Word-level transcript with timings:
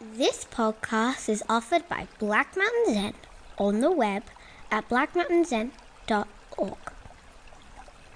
This 0.00 0.44
podcast 0.44 1.28
is 1.28 1.44
offered 1.48 1.88
by 1.88 2.08
Black 2.18 2.56
Mountain 2.56 2.94
Zen 2.94 3.14
on 3.56 3.78
the 3.80 3.92
web 3.92 4.24
at 4.70 4.88
blackmountainzen.org. 4.88 6.78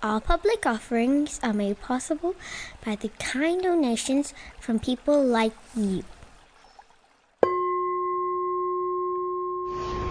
All 0.02 0.20
public 0.20 0.66
offerings 0.66 1.38
are 1.42 1.52
made 1.52 1.80
possible 1.80 2.34
by 2.84 2.96
the 2.96 3.10
kind 3.20 3.62
donations 3.62 4.34
from 4.58 4.80
people 4.80 5.22
like 5.22 5.52
you. 5.76 6.02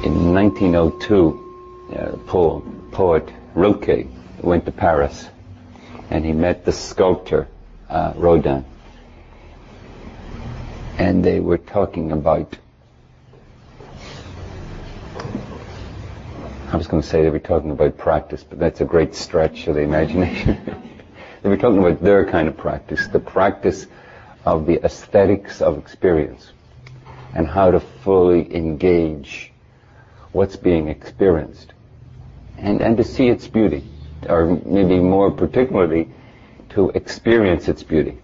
In 0.04 0.34
1902, 0.34 1.94
uh, 1.94 2.18
Paul, 2.28 2.64
poet 2.92 3.30
Rilke 3.56 4.08
went 4.42 4.66
to 4.66 4.72
Paris 4.72 5.28
and 6.10 6.24
he 6.24 6.32
met 6.32 6.64
the 6.64 6.72
sculptor 6.72 7.50
uh, 7.90 8.14
Rodin. 8.16 8.64
And 11.08 11.24
they 11.24 11.40
were 11.40 11.58
talking 11.58 12.12
about 12.12 12.58
I 16.70 16.76
was 16.76 16.88
going 16.88 17.02
to 17.02 17.08
say 17.08 17.22
they 17.22 17.30
were 17.30 17.40
talking 17.40 17.72
about 17.72 17.98
practice, 17.98 18.44
but 18.44 18.60
that's 18.60 18.82
a 18.82 18.86
great 18.86 19.16
stretch 19.16 19.68
of 19.68 19.76
the 19.76 19.82
imagination. 19.84 20.58
they 21.42 21.48
were 21.48 21.56
talking 21.56 21.80
about 21.80 22.04
their 22.04 22.26
kind 22.26 22.50
of 22.50 22.58
practice, 22.58 23.08
the 23.08 23.22
practice 23.22 23.88
of 24.44 24.66
the 24.66 24.84
aesthetics 24.84 25.62
of 25.62 25.78
experience, 25.78 26.52
and 27.34 27.48
how 27.48 27.72
to 27.72 27.80
fully 27.80 28.54
engage 28.54 29.54
what's 30.34 30.58
being 30.58 30.90
experienced, 30.90 31.72
and, 32.58 32.82
and 32.82 32.98
to 32.98 33.06
see 33.06 33.30
its 33.30 33.48
beauty, 33.48 33.90
or 34.28 34.60
maybe 34.66 35.00
more 35.00 35.32
particularly, 35.32 36.10
to 36.72 36.90
experience 36.90 37.70
its 37.70 37.82
beauty. 37.82 38.18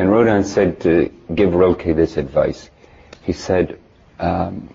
And 0.00 0.10
Rodin 0.10 0.44
said 0.44 0.80
to 0.80 1.12
give 1.34 1.52
Rilke 1.54 1.94
this 1.94 2.16
advice. 2.16 2.70
He 3.22 3.34
said, 3.34 3.78
um, 4.18 4.72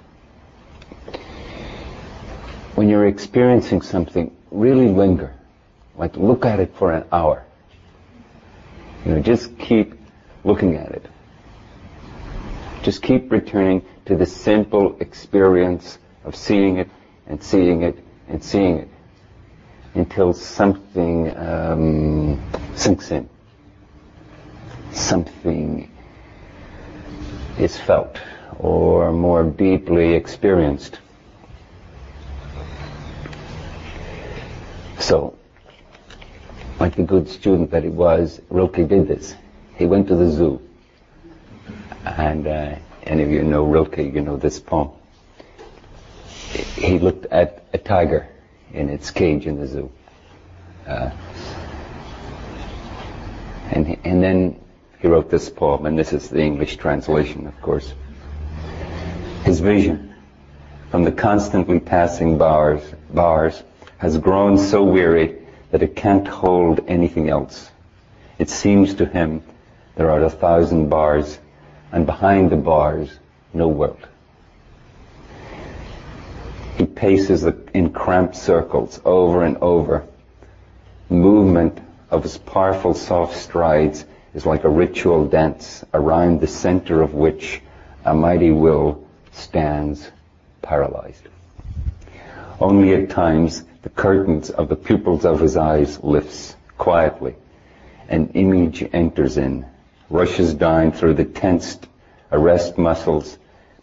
when 2.75 2.89
you're 2.89 3.07
experiencing 3.07 3.81
something, 3.81 4.29
really 4.51 4.87
linger. 4.87 5.33
Like 5.95 6.15
look 6.15 6.45
at 6.45 6.59
it 6.59 6.75
for 6.75 6.91
an 6.91 7.05
hour. 7.11 7.43
You 9.03 9.15
know, 9.15 9.19
just 9.19 9.57
keep 9.57 9.95
looking 10.43 10.75
at 10.75 10.91
it. 10.91 11.07
Just 12.83 13.01
keep 13.01 13.31
returning 13.31 13.83
to 14.05 14.15
the 14.15 14.27
simple 14.27 14.95
experience 14.99 15.97
of 16.23 16.35
seeing 16.35 16.77
it 16.77 16.91
and 17.25 17.41
seeing 17.41 17.81
it 17.81 17.97
and 18.27 18.43
seeing 18.43 18.77
it 18.77 18.89
until 19.95 20.33
something 20.33 21.35
um, 21.35 22.39
sinks 22.75 23.09
in. 23.09 23.27
Something 24.95 25.91
is 27.59 27.77
felt 27.77 28.17
or 28.57 29.11
more 29.11 29.43
deeply 29.43 30.13
experienced. 30.13 30.99
So, 34.99 35.37
like 36.79 36.95
the 36.95 37.03
good 37.03 37.27
student 37.27 37.71
that 37.71 37.83
he 37.83 37.89
was, 37.89 38.41
Rilke 38.49 38.87
did 38.87 39.07
this. 39.07 39.35
He 39.75 39.85
went 39.85 40.07
to 40.07 40.15
the 40.15 40.31
zoo. 40.31 40.61
And 42.05 42.47
uh, 42.47 42.75
any 43.03 43.23
of 43.23 43.29
you 43.29 43.43
know 43.43 43.65
Rilke, 43.65 43.97
you 43.97 44.21
know 44.21 44.37
this 44.37 44.59
poem. 44.59 44.91
He 46.75 46.99
looked 46.99 47.25
at 47.27 47.65
a 47.73 47.77
tiger 47.77 48.27
in 48.73 48.89
its 48.89 49.11
cage 49.11 49.45
in 49.45 49.59
the 49.59 49.67
zoo. 49.67 49.91
Uh, 50.87 51.11
and, 53.71 53.97
and 54.05 54.23
then 54.23 54.61
he 55.05 55.11
wrote 55.11 55.29
this 55.29 55.51
poem, 55.51 55.85
and 55.85 55.99
this 55.99 56.13
is 56.13 56.29
the 56.29 56.41
English 56.41 56.77
translation, 56.77 57.45
of 57.45 57.61
course. 57.61 57.93
His 59.43 59.59
vision 59.59 60.15
from 60.89 61.03
the 61.03 61.11
constantly 61.11 61.79
passing 61.79 62.39
bars, 62.39 62.81
bars 63.13 63.61
has 63.99 64.17
grown 64.17 64.57
so 64.57 64.83
weary 64.83 65.35
that 65.69 65.83
it 65.83 65.95
can't 65.95 66.27
hold 66.27 66.79
anything 66.87 67.29
else. 67.29 67.69
It 68.39 68.49
seems 68.49 68.95
to 68.95 69.05
him 69.05 69.43
there 69.95 70.09
are 70.09 70.23
a 70.23 70.29
thousand 70.31 70.89
bars, 70.89 71.37
and 71.91 72.07
behind 72.07 72.49
the 72.49 72.57
bars, 72.57 73.19
no 73.53 73.67
world. 73.67 74.07
He 76.79 76.87
paces 76.87 77.45
in 77.75 77.91
cramped 77.91 78.35
circles 78.35 78.99
over 79.05 79.43
and 79.43 79.57
over. 79.57 80.03
Movement 81.09 81.77
of 82.09 82.23
his 82.23 82.39
powerful 82.39 82.95
soft 82.95 83.35
strides 83.35 84.03
is 84.35 84.45
like 84.45 84.65
a 84.65 84.69
ritual 84.69 85.25
dance 85.25 85.83
around 85.93 86.41
the 86.41 86.47
center 86.47 87.01
of 87.01 87.13
which 87.13 87.61
a 88.03 88.13
mighty 88.13 88.51
will 88.51 89.01
stands 89.31 90.11
paralyzed. 90.61 91.23
Only 92.59 92.93
at 92.93 93.09
times 93.09 93.63
the 93.81 93.89
curtains 93.89 94.49
of 94.49 94.67
the 94.67 94.75
pupils 94.75 95.25
of 95.25 95.39
his 95.39 95.55
eyes 95.55 96.03
lifts 96.03 96.55
quietly. 96.77 97.35
An 98.09 98.29
image 98.33 98.87
enters 98.93 99.37
in, 99.37 99.65
rushes 100.09 100.53
down 100.53 100.91
through 100.91 101.13
the 101.13 101.25
tensed 101.25 101.87
arrest 102.31 102.77
muscles, 102.77 103.37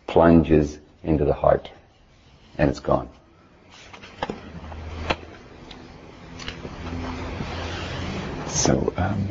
plunges 0.06 0.78
into 1.02 1.24
the 1.24 1.32
heart, 1.32 1.70
and 2.58 2.68
it's 2.68 2.80
gone. 2.80 3.08
So, 8.48 8.92
um, 8.96 9.28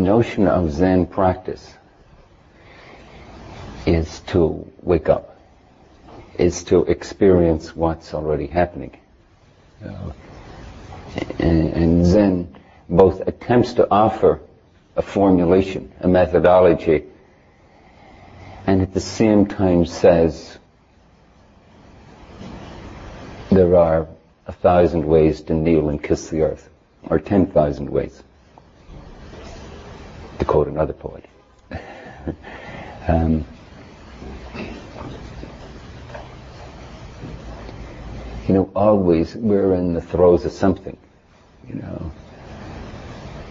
notion 0.00 0.48
of 0.48 0.72
Zen 0.72 1.06
practice 1.06 1.74
is 3.86 4.20
to 4.20 4.70
wake 4.82 5.08
up, 5.08 5.36
is 6.38 6.64
to 6.64 6.84
experience 6.84 7.74
what's 7.74 8.14
already 8.14 8.46
happening. 8.46 8.98
Uh, 9.84 10.12
and, 11.38 11.72
and 11.72 12.06
Zen 12.06 12.56
both 12.88 13.20
attempts 13.26 13.74
to 13.74 13.88
offer 13.90 14.40
a 14.96 15.02
formulation, 15.02 15.92
a 16.00 16.08
methodology, 16.08 17.04
and 18.66 18.82
at 18.82 18.92
the 18.92 19.00
same 19.00 19.46
time 19.46 19.86
says 19.86 20.58
there 23.50 23.76
are 23.76 24.06
a 24.46 24.52
thousand 24.52 25.04
ways 25.04 25.40
to 25.42 25.54
kneel 25.54 25.88
and 25.88 26.02
kiss 26.02 26.28
the 26.28 26.42
earth, 26.42 26.68
or 27.04 27.18
ten 27.18 27.46
thousand 27.46 27.88
ways, 27.88 28.22
to 30.40 30.46
quote 30.46 30.66
another 30.66 30.92
poet. 30.92 31.24
um, 33.08 33.44
you 38.48 38.54
know, 38.54 38.70
always 38.74 39.36
we're 39.36 39.74
in 39.74 39.94
the 39.94 40.00
throes 40.00 40.44
of 40.44 40.52
something, 40.52 40.96
you 41.68 41.74
know, 41.74 42.10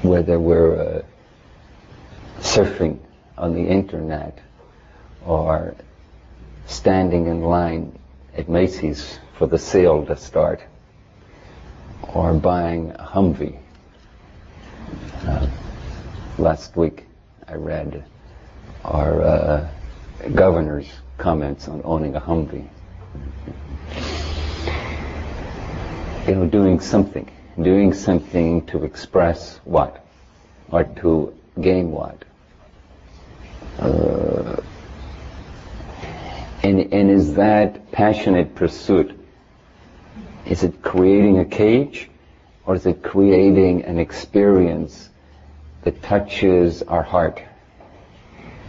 whether 0.02 0.40
we're 0.40 0.76
uh, 0.76 1.02
surfing 2.40 3.00
on 3.38 3.54
the 3.54 3.62
internet 3.62 4.40
or 5.26 5.76
standing 6.66 7.28
in 7.28 7.44
line 7.44 7.98
at 8.36 8.50
Macy's 8.50 9.20
for 9.38 9.48
the 9.48 9.58
sale 9.58 10.06
to 10.06 10.18
start 10.18 10.62
or 12.14 12.34
buying 12.34 12.92
a 12.92 13.06
Humvee. 13.06 13.60
Uh, 15.22 15.48
last 16.40 16.76
week 16.76 17.06
I 17.48 17.56
read 17.56 18.04
our 18.84 19.22
uh, 19.22 19.70
governor's 20.34 20.90
comments 21.18 21.68
on 21.68 21.82
owning 21.84 22.16
a 22.16 22.22
Humvee 22.22 22.70
you 26.30 26.36
know, 26.36 26.46
doing 26.46 26.80
something, 26.80 27.28
doing 27.60 27.92
something 27.92 28.66
to 28.68 28.84
express 28.84 29.60
what, 29.64 30.06
or 30.70 30.84
to 30.84 31.36
gain 31.60 31.92
what. 31.92 32.24
Uh, 33.80 34.62
and, 36.62 36.94
and 36.94 37.10
is 37.10 37.34
that 37.34 37.92
passionate 37.92 38.54
pursuit, 38.54 39.20
is 40.46 40.64
it 40.64 40.84
creating 40.84 41.40
a 41.40 41.46
cage, 41.46 42.10
or 42.66 42.76
is 42.76 42.86
it 42.86 43.02
creating 43.02 43.84
an 43.86 43.98
experience 43.98 45.09
that 45.84 46.02
touches 46.04 46.84
our 46.84 47.04
heart 47.04 47.42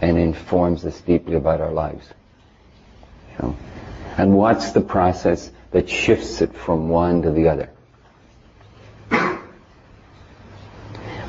and 0.01 0.17
informs 0.17 0.85
us 0.85 0.99
deeply 1.01 1.35
about 1.35 1.61
our 1.61 1.71
lives? 1.71 2.07
You 3.31 3.47
know? 3.47 3.57
And 4.17 4.35
what's 4.35 4.71
the 4.71 4.81
process 4.81 5.51
that 5.71 5.89
shifts 5.89 6.41
it 6.41 6.53
from 6.53 6.89
one 6.89 7.21
to 7.23 7.31
the 7.31 7.47
other? 7.49 7.69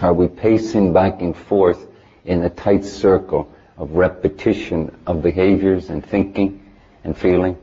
Are 0.02 0.12
we 0.12 0.26
pacing 0.26 0.92
back 0.92 1.22
and 1.22 1.36
forth 1.36 1.86
in 2.24 2.42
a 2.42 2.50
tight 2.50 2.84
circle 2.84 3.48
of 3.76 3.92
repetition 3.92 4.96
of 5.06 5.22
behaviors 5.22 5.90
and 5.90 6.04
thinking 6.04 6.60
and 7.04 7.16
feeling? 7.16 7.56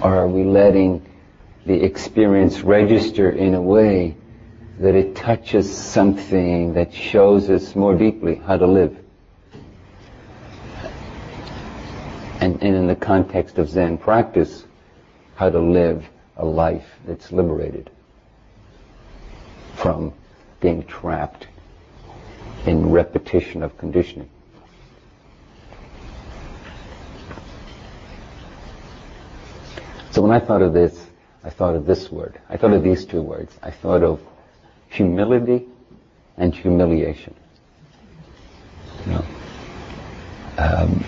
Or 0.00 0.14
are 0.14 0.28
we 0.28 0.44
letting 0.44 1.04
the 1.66 1.82
experience 1.82 2.60
register 2.60 3.28
in 3.30 3.54
a 3.54 3.60
way 3.60 4.16
that 4.78 4.94
it 4.94 5.16
touches 5.16 5.76
something 5.76 6.74
that 6.74 6.94
shows 6.94 7.50
us 7.50 7.74
more 7.74 7.96
deeply 7.96 8.36
how 8.36 8.56
to 8.56 8.66
live. 8.66 8.96
And, 12.40 12.62
and 12.62 12.76
in 12.76 12.86
the 12.86 12.94
context 12.94 13.58
of 13.58 13.68
Zen 13.68 13.98
practice, 13.98 14.64
how 15.34 15.50
to 15.50 15.58
live 15.58 16.08
a 16.36 16.44
life 16.44 16.86
that's 17.04 17.32
liberated 17.32 17.90
from 19.74 20.12
being 20.60 20.84
trapped 20.84 21.48
in 22.66 22.90
repetition 22.90 23.64
of 23.64 23.76
conditioning. 23.78 24.30
So 30.12 30.22
when 30.22 30.30
I 30.30 30.38
thought 30.38 30.62
of 30.62 30.72
this, 30.72 31.06
I 31.42 31.50
thought 31.50 31.74
of 31.74 31.86
this 31.86 32.10
word. 32.10 32.40
I 32.48 32.56
thought 32.56 32.72
of 32.72 32.82
these 32.82 33.04
two 33.04 33.22
words. 33.22 33.56
I 33.62 33.70
thought 33.70 34.02
of 34.02 34.20
humility 34.90 35.66
and 36.36 36.54
humiliation. 36.54 37.34
You 39.06 39.12
know, 39.12 39.24
um, 40.58 41.04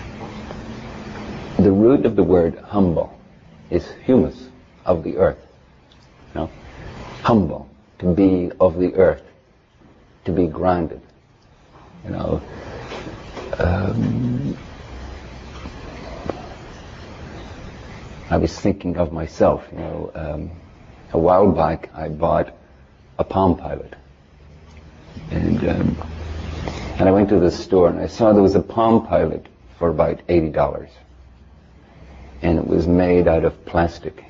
the 1.59 1.71
root 1.71 2.05
of 2.05 2.15
the 2.15 2.23
word 2.23 2.57
humble 2.59 3.19
is 3.69 3.87
humus, 4.05 4.49
of 4.85 5.03
the 5.03 5.17
earth. 5.17 5.45
You 6.33 6.41
know, 6.41 6.51
humble, 7.21 7.69
to 7.99 8.13
be 8.13 8.51
of 8.59 8.79
the 8.79 8.93
earth, 8.95 9.23
to 10.25 10.31
be 10.31 10.47
grounded. 10.47 11.01
You 12.05 12.11
know, 12.11 12.41
um, 13.59 14.57
I 18.29 18.37
was 18.37 18.57
thinking 18.59 18.97
of 18.97 19.11
myself. 19.11 19.67
You 19.71 19.77
know, 19.79 20.11
um, 20.15 20.51
a 21.13 21.17
while 21.17 21.51
back 21.51 21.89
I 21.93 22.07
bought 22.07 22.55
a 23.21 23.23
Palm 23.23 23.55
Pilot, 23.55 23.93
and 25.29 25.69
um, 25.69 25.95
and 26.97 27.07
I 27.07 27.11
went 27.11 27.29
to 27.29 27.39
the 27.39 27.51
store 27.51 27.87
and 27.87 27.99
I 27.99 28.07
saw 28.07 28.33
there 28.33 28.41
was 28.41 28.55
a 28.55 28.61
Palm 28.61 29.05
Pilot 29.05 29.45
for 29.77 29.89
about 29.89 30.19
eighty 30.27 30.49
dollars, 30.49 30.89
and 32.41 32.57
it 32.57 32.65
was 32.65 32.87
made 32.87 33.27
out 33.27 33.45
of 33.45 33.63
plastic, 33.63 34.25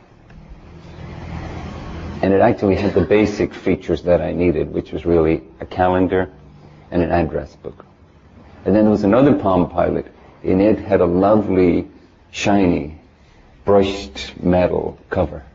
and 2.21 2.33
it 2.33 2.41
actually 2.41 2.75
had 2.75 2.93
the 2.93 3.05
basic 3.05 3.53
features 3.53 4.01
that 4.03 4.19
I 4.19 4.33
needed, 4.33 4.73
which 4.73 4.91
was 4.91 5.05
really 5.05 5.41
a 5.61 5.65
calendar 5.65 6.29
and 6.91 7.01
an 7.01 7.11
address 7.11 7.55
book, 7.55 7.85
and 8.65 8.75
then 8.75 8.83
there 8.83 8.91
was 8.91 9.05
another 9.05 9.35
Palm 9.35 9.69
Pilot, 9.69 10.05
and 10.43 10.61
it 10.61 10.79
had 10.79 10.99
a 10.99 11.05
lovely, 11.05 11.87
shiny 12.31 12.99
brushed 13.63 14.33
metal 14.43 14.99
cover. 15.09 15.45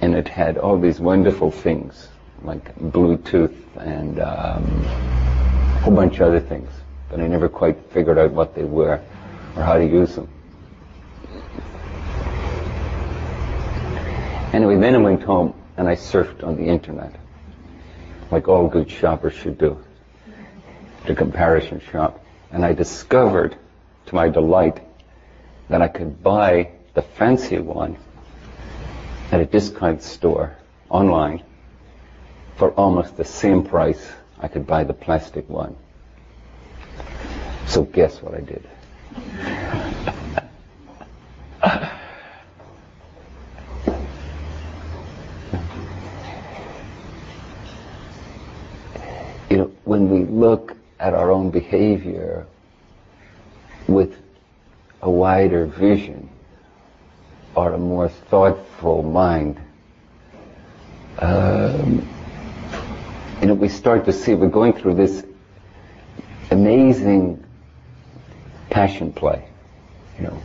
And 0.00 0.14
it 0.14 0.28
had 0.28 0.58
all 0.58 0.78
these 0.78 1.00
wonderful 1.00 1.50
things, 1.50 2.08
like 2.42 2.74
Bluetooth 2.76 3.54
and 3.78 4.20
um, 4.20 4.84
a 4.84 5.80
whole 5.82 5.94
bunch 5.94 6.16
of 6.16 6.28
other 6.28 6.40
things. 6.40 6.70
But 7.08 7.20
I 7.20 7.26
never 7.26 7.48
quite 7.48 7.78
figured 7.92 8.18
out 8.18 8.32
what 8.32 8.54
they 8.54 8.64
were 8.64 9.00
or 9.56 9.62
how 9.62 9.78
to 9.78 9.86
use 9.86 10.14
them. 10.14 10.28
Anyway, 14.52 14.76
then 14.76 14.94
I 14.94 14.98
went 14.98 15.22
home 15.22 15.54
and 15.76 15.88
I 15.88 15.96
surfed 15.96 16.42
on 16.42 16.56
the 16.56 16.64
internet, 16.64 17.14
like 18.30 18.48
all 18.48 18.68
good 18.68 18.90
shoppers 18.90 19.34
should 19.34 19.58
do, 19.58 19.82
to 21.06 21.14
comparison 21.14 21.80
shop. 21.80 22.24
And 22.50 22.64
I 22.64 22.72
discovered, 22.72 23.56
to 24.06 24.14
my 24.14 24.28
delight, 24.28 24.80
that 25.68 25.82
I 25.82 25.88
could 25.88 26.22
buy 26.22 26.70
the 26.94 27.02
fancy 27.02 27.58
one 27.58 27.96
at 29.32 29.40
a 29.40 29.46
discount 29.46 30.02
store 30.02 30.56
online 30.88 31.42
for 32.56 32.70
almost 32.72 33.16
the 33.16 33.24
same 33.24 33.64
price 33.64 34.12
I 34.38 34.48
could 34.48 34.66
buy 34.66 34.84
the 34.84 34.94
plastic 34.94 35.48
one. 35.48 35.76
So 37.66 37.82
guess 37.82 38.22
what 38.22 38.34
I 38.34 38.40
did? 38.40 38.68
you 49.50 49.56
know, 49.56 49.72
when 49.84 50.08
we 50.10 50.24
look 50.24 50.76
at 51.00 51.14
our 51.14 51.30
own 51.30 51.50
behavior 51.50 52.46
with 53.88 54.16
a 55.02 55.10
wider 55.10 55.66
vision 55.66 56.28
or 57.56 57.72
a 57.72 57.78
more 57.78 58.08
thoughtful 58.08 59.02
mind, 59.02 59.58
um, 61.18 62.06
you 63.40 63.46
know, 63.46 63.54
we 63.54 63.68
start 63.68 64.04
to 64.04 64.12
see 64.12 64.34
we're 64.34 64.48
going 64.48 64.74
through 64.74 64.94
this 64.94 65.24
amazing 66.50 67.42
passion 68.68 69.10
play. 69.10 69.48
You 70.18 70.24
know, 70.24 70.42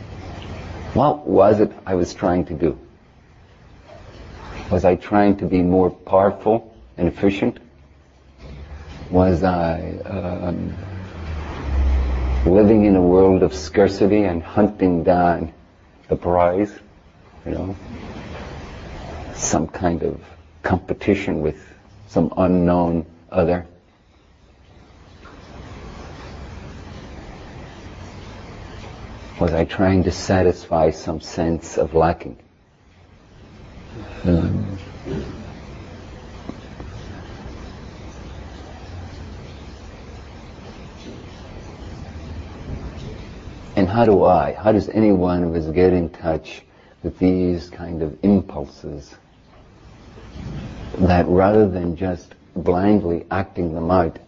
what 0.94 1.26
was 1.26 1.60
it 1.60 1.70
I 1.84 1.94
was 1.94 2.14
trying 2.14 2.46
to 2.46 2.54
do? 2.54 2.78
Was 4.70 4.86
I 4.86 4.96
trying 4.96 5.36
to 5.36 5.46
be 5.46 5.60
more 5.60 5.90
powerful 5.90 6.74
and 6.96 7.08
efficient? 7.08 7.58
Was 9.10 9.44
I 9.44 9.98
um, 10.06 10.74
living 12.46 12.86
in 12.86 12.96
a 12.96 13.02
world 13.02 13.42
of 13.42 13.52
scarcity 13.52 14.24
and 14.24 14.42
hunting 14.42 15.04
down 15.04 15.52
the 16.08 16.16
prize? 16.16 16.72
You 17.44 17.52
know, 17.52 17.76
some 19.34 19.66
kind 19.66 20.02
of 20.04 20.20
competition 20.62 21.40
with 21.40 21.74
some 22.06 22.32
unknown 22.36 23.04
other. 23.30 23.66
Was 29.40 29.52
I 29.52 29.64
trying 29.64 30.04
to 30.04 30.12
satisfy 30.12 30.90
some 30.90 31.20
sense 31.20 31.78
of 31.78 31.94
lacking? 31.94 32.36
Um, 34.24 34.78
and 43.74 43.88
how 43.88 44.04
do 44.04 44.22
I, 44.22 44.52
how 44.52 44.70
does 44.70 44.88
any 44.90 45.10
one 45.10 45.42
of 45.42 45.56
us 45.56 45.66
get 45.74 45.92
in 45.92 46.08
touch 46.08 46.62
with 47.02 47.18
these 47.18 47.68
kind 47.70 48.02
of 48.02 48.16
impulses 48.22 49.14
that 50.98 51.26
rather 51.26 51.68
than 51.68 51.96
just 51.96 52.34
blindly 52.54 53.26
acting 53.30 53.74
them 53.74 53.90
out, 53.90 54.18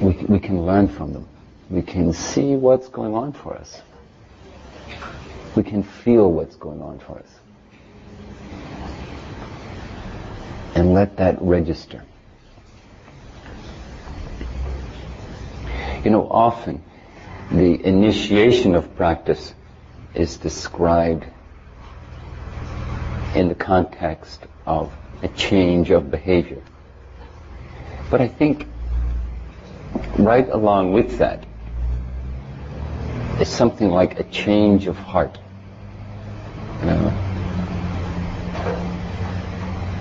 we, 0.00 0.12
we 0.28 0.38
can 0.38 0.66
learn 0.66 0.88
from 0.88 1.12
them. 1.12 1.28
We 1.70 1.82
can 1.82 2.12
see 2.12 2.56
what's 2.56 2.88
going 2.88 3.14
on 3.14 3.32
for 3.32 3.54
us. 3.54 3.80
We 5.54 5.62
can 5.62 5.82
feel 5.82 6.30
what's 6.32 6.56
going 6.56 6.82
on 6.82 6.98
for 6.98 7.18
us. 7.18 7.28
And 10.74 10.92
let 10.92 11.16
that 11.18 11.40
register. 11.40 12.04
You 16.04 16.10
know, 16.10 16.28
often 16.28 16.82
the 17.50 17.86
initiation 17.86 18.74
of 18.74 18.94
practice 18.96 19.54
is 20.14 20.36
described 20.36 21.24
in 23.34 23.48
the 23.48 23.54
context 23.54 24.46
of 24.66 24.92
a 25.22 25.28
change 25.28 25.90
of 25.90 26.10
behavior. 26.10 26.62
But 28.10 28.20
I 28.20 28.28
think 28.28 28.66
right 30.18 30.48
along 30.48 30.92
with 30.92 31.18
that 31.18 31.44
is 33.40 33.48
something 33.48 33.90
like 33.90 34.20
a 34.20 34.24
change 34.24 34.86
of 34.86 34.96
heart. 34.96 35.38
You 36.80 36.86
know? 36.86 37.20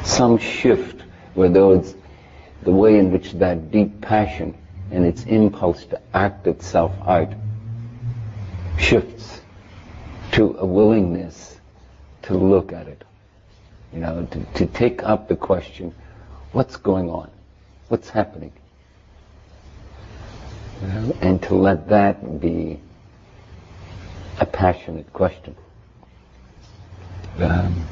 Some 0.03 0.37
shift 0.37 1.01
where 1.33 1.49
those, 1.49 1.95
the 2.61 2.71
way 2.71 2.99
in 2.99 3.11
which 3.11 3.31
that 3.33 3.71
deep 3.71 4.01
passion 4.01 4.55
and 4.91 5.05
its 5.05 5.23
impulse 5.23 5.85
to 5.85 5.99
act 6.13 6.45
itself 6.45 6.93
out 7.07 7.33
shifts 8.77 9.41
to 10.33 10.55
a 10.57 10.65
willingness 10.65 11.59
to 12.23 12.33
look 12.33 12.73
at 12.73 12.87
it. 12.87 13.03
You 13.93 13.99
know, 13.99 14.27
to, 14.31 14.43
to 14.55 14.65
take 14.65 15.03
up 15.03 15.27
the 15.27 15.35
question, 15.35 15.93
what's 16.51 16.75
going 16.75 17.09
on? 17.09 17.29
What's 17.89 18.09
happening? 18.09 18.51
And 21.21 21.41
to 21.43 21.55
let 21.55 21.89
that 21.89 22.41
be 22.41 22.79
a 24.39 24.45
passionate 24.45 25.13
question. 25.13 25.55
Um, 27.37 27.85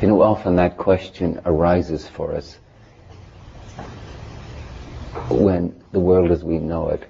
you 0.00 0.06
know, 0.06 0.22
often 0.22 0.56
that 0.56 0.76
question 0.76 1.40
arises 1.44 2.06
for 2.06 2.32
us 2.34 2.58
when 5.28 5.74
the 5.90 5.98
world 5.98 6.30
as 6.30 6.44
we 6.44 6.58
know 6.58 6.90
it 6.90 7.08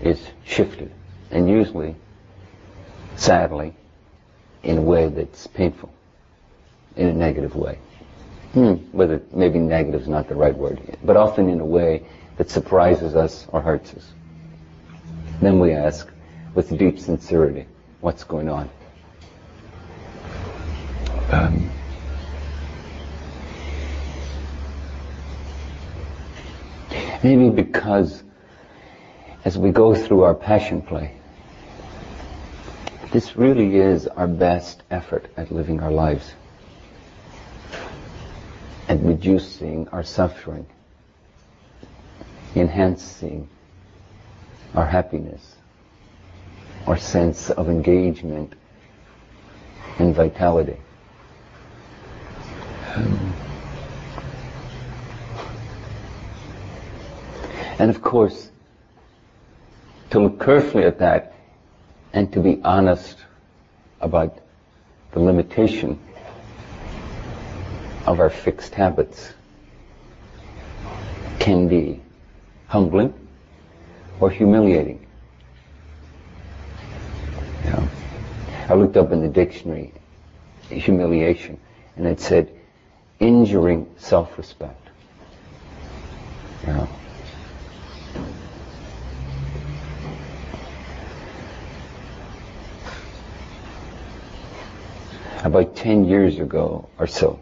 is 0.00 0.20
shifted. 0.44 0.90
And 1.30 1.48
usually, 1.48 1.94
sadly, 3.16 3.74
in 4.62 4.78
a 4.78 4.82
way 4.82 5.08
that's 5.08 5.46
painful, 5.46 5.92
in 6.96 7.08
a 7.08 7.12
negative 7.12 7.54
way. 7.56 7.78
Hmm, 8.52 8.74
whether 8.92 9.22
maybe 9.32 9.58
negative 9.58 10.02
is 10.02 10.08
not 10.08 10.28
the 10.28 10.34
right 10.34 10.56
word, 10.56 10.80
but 11.04 11.16
often 11.16 11.48
in 11.48 11.60
a 11.60 11.64
way 11.64 12.04
that 12.36 12.50
surprises 12.50 13.14
us 13.14 13.46
or 13.52 13.60
hurts 13.60 13.94
us. 13.94 14.12
Then 15.40 15.60
we 15.60 15.72
ask, 15.72 16.08
with 16.54 16.76
deep 16.76 16.98
sincerity, 16.98 17.66
what's 18.00 18.24
going 18.24 18.48
on? 18.48 18.68
Um, 21.30 21.70
maybe 27.22 27.50
because 27.50 28.24
as 29.44 29.56
we 29.56 29.70
go 29.70 29.94
through 29.94 30.22
our 30.22 30.34
passion 30.34 30.82
play, 30.82 31.14
this 33.12 33.36
really 33.36 33.76
is 33.76 34.06
our 34.06 34.28
best 34.28 34.82
effort 34.90 35.30
at 35.36 35.50
living 35.50 35.80
our 35.80 35.90
lives 35.90 36.34
and 38.88 39.06
reducing 39.06 39.88
our 39.88 40.02
suffering, 40.02 40.66
enhancing 42.54 43.48
our 44.74 44.86
happiness, 44.86 45.56
our 46.86 46.96
sense 46.96 47.50
of 47.50 47.68
engagement 47.68 48.54
and 49.98 50.14
vitality. 50.14 50.76
And 57.78 57.90
of 57.90 58.02
course, 58.02 58.50
to 60.10 60.20
look 60.20 60.40
carefully 60.40 60.84
at 60.84 60.98
that 60.98 61.34
and 62.12 62.32
to 62.32 62.40
be 62.40 62.60
honest 62.64 63.18
about 64.00 64.38
the 65.12 65.20
limitation 65.20 65.98
of 68.06 68.20
our 68.20 68.30
fixed 68.30 68.74
habits 68.74 69.32
can 71.38 71.68
be 71.68 72.00
humbling 72.68 73.14
or 74.20 74.30
humiliating. 74.30 75.06
I 78.68 78.74
looked 78.74 78.96
up 78.96 79.10
in 79.10 79.20
the 79.20 79.28
dictionary 79.28 79.92
humiliation 80.68 81.58
and 81.96 82.06
it 82.06 82.20
said 82.20 82.56
injuring 83.18 83.92
self-respect. 83.96 84.88
About 95.44 95.76
10 95.76 96.04
years 96.04 96.38
ago 96.38 96.88
or 96.98 97.06
so, 97.06 97.40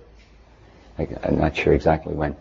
I'm 0.99 1.38
not 1.38 1.57
sure 1.57 1.73
exactly 1.73 2.14
when, 2.14 2.37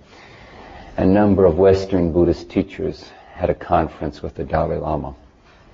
a 0.97 1.05
number 1.05 1.45
of 1.45 1.57
Western 1.57 2.11
Buddhist 2.11 2.49
teachers 2.49 3.09
had 3.33 3.49
a 3.49 3.55
conference 3.55 4.21
with 4.21 4.35
the 4.35 4.43
Dalai 4.43 4.77
Lama 4.77 5.15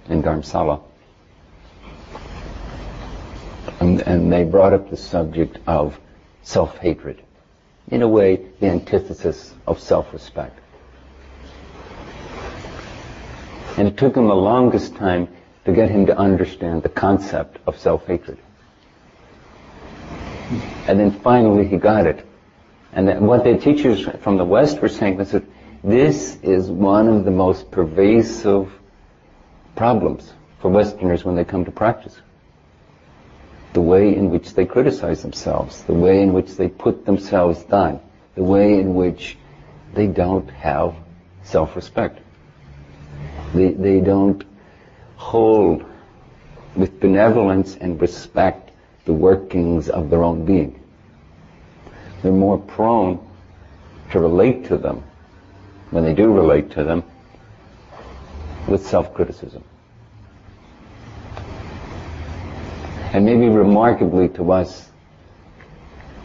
in 0.10 0.22
Dharamsala. 0.22 0.82
And, 3.80 4.02
and 4.02 4.32
they 4.32 4.44
brought 4.44 4.74
up 4.74 4.90
the 4.90 4.98
subject 4.98 5.60
of 5.66 5.98
self-hatred. 6.42 7.22
In 7.90 8.02
a 8.02 8.08
way, 8.08 8.46
the 8.60 8.68
antithesis 8.68 9.54
of 9.66 9.80
self-respect. 9.80 10.60
And 13.78 13.88
it 13.88 13.98
took 13.98 14.14
them 14.14 14.28
the 14.28 14.36
longest 14.36 14.96
time 14.96 15.28
to 15.66 15.72
get 15.72 15.90
him 15.90 16.06
to 16.08 16.18
understand 16.18 16.84
the 16.84 16.90
concept 16.90 17.58
of 17.66 17.80
self-hatred. 17.80 18.38
And 20.88 21.00
then 21.00 21.12
finally 21.12 21.68
he 21.68 21.78
got 21.78 22.06
it. 22.06 22.26
And 22.92 23.28
what 23.28 23.44
the 23.44 23.58
teachers 23.58 24.08
from 24.22 24.38
the 24.38 24.46
West 24.46 24.82
were 24.82 24.90
saying 24.90 25.18
was 25.18 25.32
that 25.32 25.44
this 25.84 26.38
is 26.44 26.70
one 26.70 27.08
of 27.08 27.26
the 27.26 27.32
most 27.32 27.72
pervasive 27.72 28.72
problems 29.76 30.32
for 30.60 30.70
Westerners 30.70 31.26
when 31.26 31.36
they 31.36 31.44
come 31.44 31.66
to 31.66 31.72
practice. 31.72 32.22
The 33.74 33.82
way 33.82 34.16
in 34.16 34.30
which 34.30 34.54
they 34.54 34.66
criticize 34.66 35.24
themselves, 35.24 35.82
the 35.84 35.94
way 35.94 36.22
in 36.22 36.34
which 36.34 36.56
they 36.56 36.70
put 36.70 37.06
themselves 37.06 37.64
down, 37.64 38.00
the 38.36 38.44
way 38.44 38.80
in 38.80 38.94
which 38.94 39.38
they 39.94 40.08
don't 40.08 40.50
have 40.52 40.96
self-respect. 41.44 42.20
They, 43.54 43.72
they 43.72 44.00
don't 44.00 44.44
hold 45.16 45.84
with 46.76 47.00
benevolence 47.00 47.76
and 47.76 48.00
respect 48.00 48.63
the 49.06 49.14
workings 49.14 49.90
of 49.90 50.10
their 50.10 50.24
own 50.24 50.46
being. 50.46 50.80
They're 52.22 52.32
more 52.32 52.58
prone 52.58 53.20
to 54.12 54.20
relate 54.20 54.66
to 54.68 54.78
them, 54.78 55.04
when 55.92 56.04
they 56.04 56.14
do 56.14 56.32
relate 56.32 56.72
to 56.72 56.84
them, 56.84 57.04
with 58.68 58.86
self-criticism. 58.86 59.64
And 63.12 63.26
maybe 63.26 63.48
remarkably 63.50 64.30
to 64.30 64.52
us, 64.52 64.90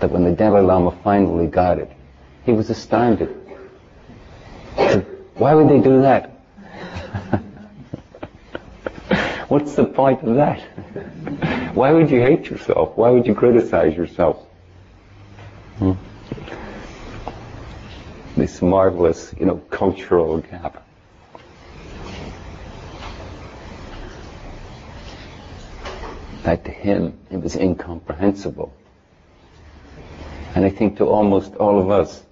that 0.01 0.11
when 0.11 0.25
the 0.25 0.31
Dalai 0.31 0.61
Lama 0.61 0.97
finally 1.03 1.47
got 1.47 1.79
it, 1.79 1.91
he 2.45 2.53
was 2.53 2.71
astounded. 2.71 3.35
Why 5.35 5.55
would 5.55 5.69
they 5.69 5.81
do 5.81 6.03
that? 6.03 6.41
What's 9.49 9.75
the 9.75 9.87
point 9.87 10.23
of 10.23 10.35
that? 10.35 10.61
Why 11.75 11.93
would 11.93 12.11
you 12.11 12.21
hate 12.21 12.51
yourself? 12.51 12.95
Why 12.97 13.09
would 13.09 13.27
you 13.27 13.35
criticize 13.35 13.97
yourself? 13.97 14.47
Hmm? 15.79 15.93
This 18.37 18.61
marvelous, 18.61 19.35
you 19.41 19.47
know, 19.47 19.57
cultural 19.71 20.39
gap. 20.39 20.85
That 26.43 26.65
to 26.67 26.71
him, 26.71 27.19
it 27.31 27.41
was 27.41 27.57
incomprehensible. 27.57 28.75
And 30.55 30.65
I 30.65 30.71
think 30.71 30.99
to 30.99 31.07
almost 31.07 31.55
all 31.55 31.81
of 31.81 31.91
us, 31.91 32.23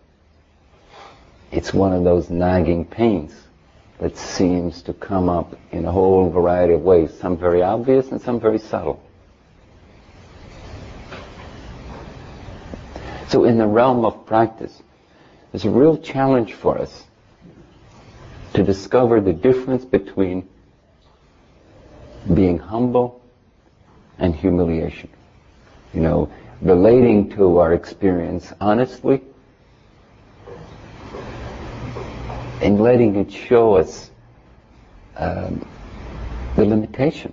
it's 1.50 1.73
one 1.73 1.94
of 1.94 2.04
those 2.04 2.28
nagging 2.28 2.85
pains 2.85 3.45
that 3.98 4.16
seems 4.16 4.82
to 4.82 4.92
come 4.92 5.28
up 5.28 5.58
in 5.72 5.84
a 5.86 5.92
whole 5.92 6.30
variety 6.30 6.74
of 6.74 6.82
ways, 6.82 7.16
some 7.18 7.36
very 7.36 7.62
obvious 7.62 8.10
and 8.10 8.20
some 8.20 8.38
very 8.38 8.58
subtle. 8.58 9.02
So 13.28 13.44
in 13.44 13.58
the 13.58 13.66
realm 13.66 14.04
of 14.04 14.26
practice, 14.26 14.82
there's 15.50 15.64
a 15.64 15.70
real 15.70 15.96
challenge 15.96 16.52
for 16.54 16.78
us 16.78 17.04
to 18.54 18.62
discover 18.62 19.20
the 19.20 19.32
difference 19.32 19.84
between 19.84 20.48
being 22.32 22.58
humble 22.58 23.22
and 24.18 24.34
humiliation. 24.34 25.10
You 25.92 26.00
know, 26.00 26.32
relating 26.60 27.30
to 27.30 27.58
our 27.58 27.72
experience 27.72 28.52
honestly 28.60 29.22
and 32.60 32.80
letting 32.80 33.16
it 33.16 33.30
show 33.30 33.76
us 33.76 34.10
um, 35.16 35.66
the 36.56 36.64
limitation 36.64 37.32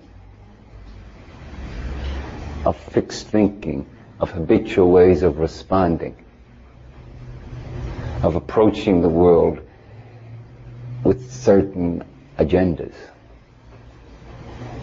of 2.66 2.78
fixed 2.78 3.28
thinking, 3.28 3.86
of 4.20 4.32
habitual 4.32 4.92
ways 4.92 5.24
of 5.24 5.40
responding, 5.40 6.16
of 8.22 8.36
approaching 8.36 9.02
the 9.02 9.10
world 9.10 9.60
with 11.04 11.32
certain 11.32 12.04
agendas 12.38 12.94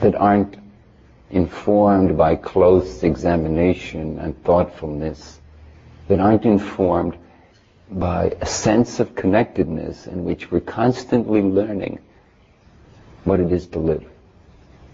that 0.00 0.14
aren't 0.14 0.56
informed 1.30 2.16
by 2.16 2.34
close 2.34 3.02
examination 3.02 4.18
and 4.18 4.42
thoughtfulness, 4.44 5.40
that 6.08 6.18
aren't 6.18 6.44
informed 6.44 7.16
by 7.90 8.32
a 8.40 8.46
sense 8.46 9.00
of 9.00 9.14
connectedness 9.14 10.06
in 10.06 10.24
which 10.24 10.50
we're 10.50 10.60
constantly 10.60 11.42
learning 11.42 11.98
what 13.24 13.40
it 13.40 13.52
is 13.52 13.66
to 13.68 13.78
live, 13.78 14.04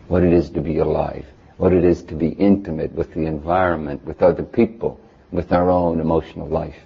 what 0.08 0.22
it 0.22 0.32
is 0.32 0.50
to 0.50 0.60
be 0.60 0.78
alive, 0.78 1.26
what 1.58 1.72
it 1.72 1.84
is 1.84 2.02
to 2.04 2.14
be 2.14 2.28
intimate 2.28 2.92
with 2.92 3.12
the 3.12 3.26
environment, 3.26 4.04
with 4.04 4.22
other 4.22 4.42
people, 4.42 4.98
with 5.30 5.52
our 5.52 5.70
own 5.70 6.00
emotional 6.00 6.48
life, 6.48 6.76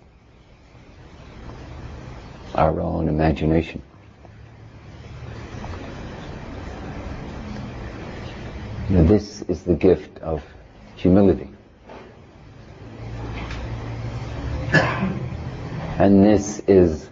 our 2.54 2.80
own 2.80 3.08
imagination. 3.08 3.80
Now 8.88 9.04
this 9.04 9.42
is 9.42 9.62
the 9.62 9.74
gift 9.74 10.18
of 10.18 10.42
humility. 10.96 11.48
And 16.00 16.24
this 16.24 16.60
is 16.60 17.10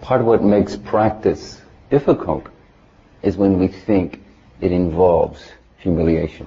part 0.00 0.20
of 0.20 0.28
what 0.28 0.40
makes 0.40 0.76
practice 0.76 1.60
difficult 1.90 2.46
is 3.22 3.36
when 3.36 3.58
we 3.58 3.66
think 3.66 4.22
it 4.60 4.70
involves 4.70 5.42
humiliation. 5.78 6.46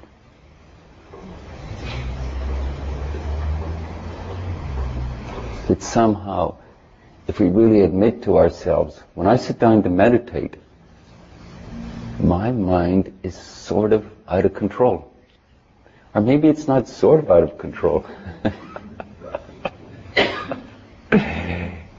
That 5.68 5.84
somehow, 5.84 6.56
if 7.28 7.42
we 7.42 7.50
really 7.50 7.82
admit 7.82 8.24
to 8.24 8.38
ourselves, 8.38 9.04
when 9.14 9.28
I 9.28 9.36
sit 9.36 9.60
down 9.60 9.84
to 9.84 9.90
meditate, 9.90 10.56
my 12.18 12.50
mind 12.54 13.12
is 13.24 13.36
sort 13.36 13.92
of 13.92 14.10
out 14.26 14.46
of 14.46 14.54
control. 14.54 15.12
Or 16.16 16.22
maybe 16.22 16.48
it's 16.48 16.70
not 16.70 16.88
sort 16.88 17.20
of 17.20 17.30
out 17.30 17.44
of 17.44 17.58
control. 17.58 18.06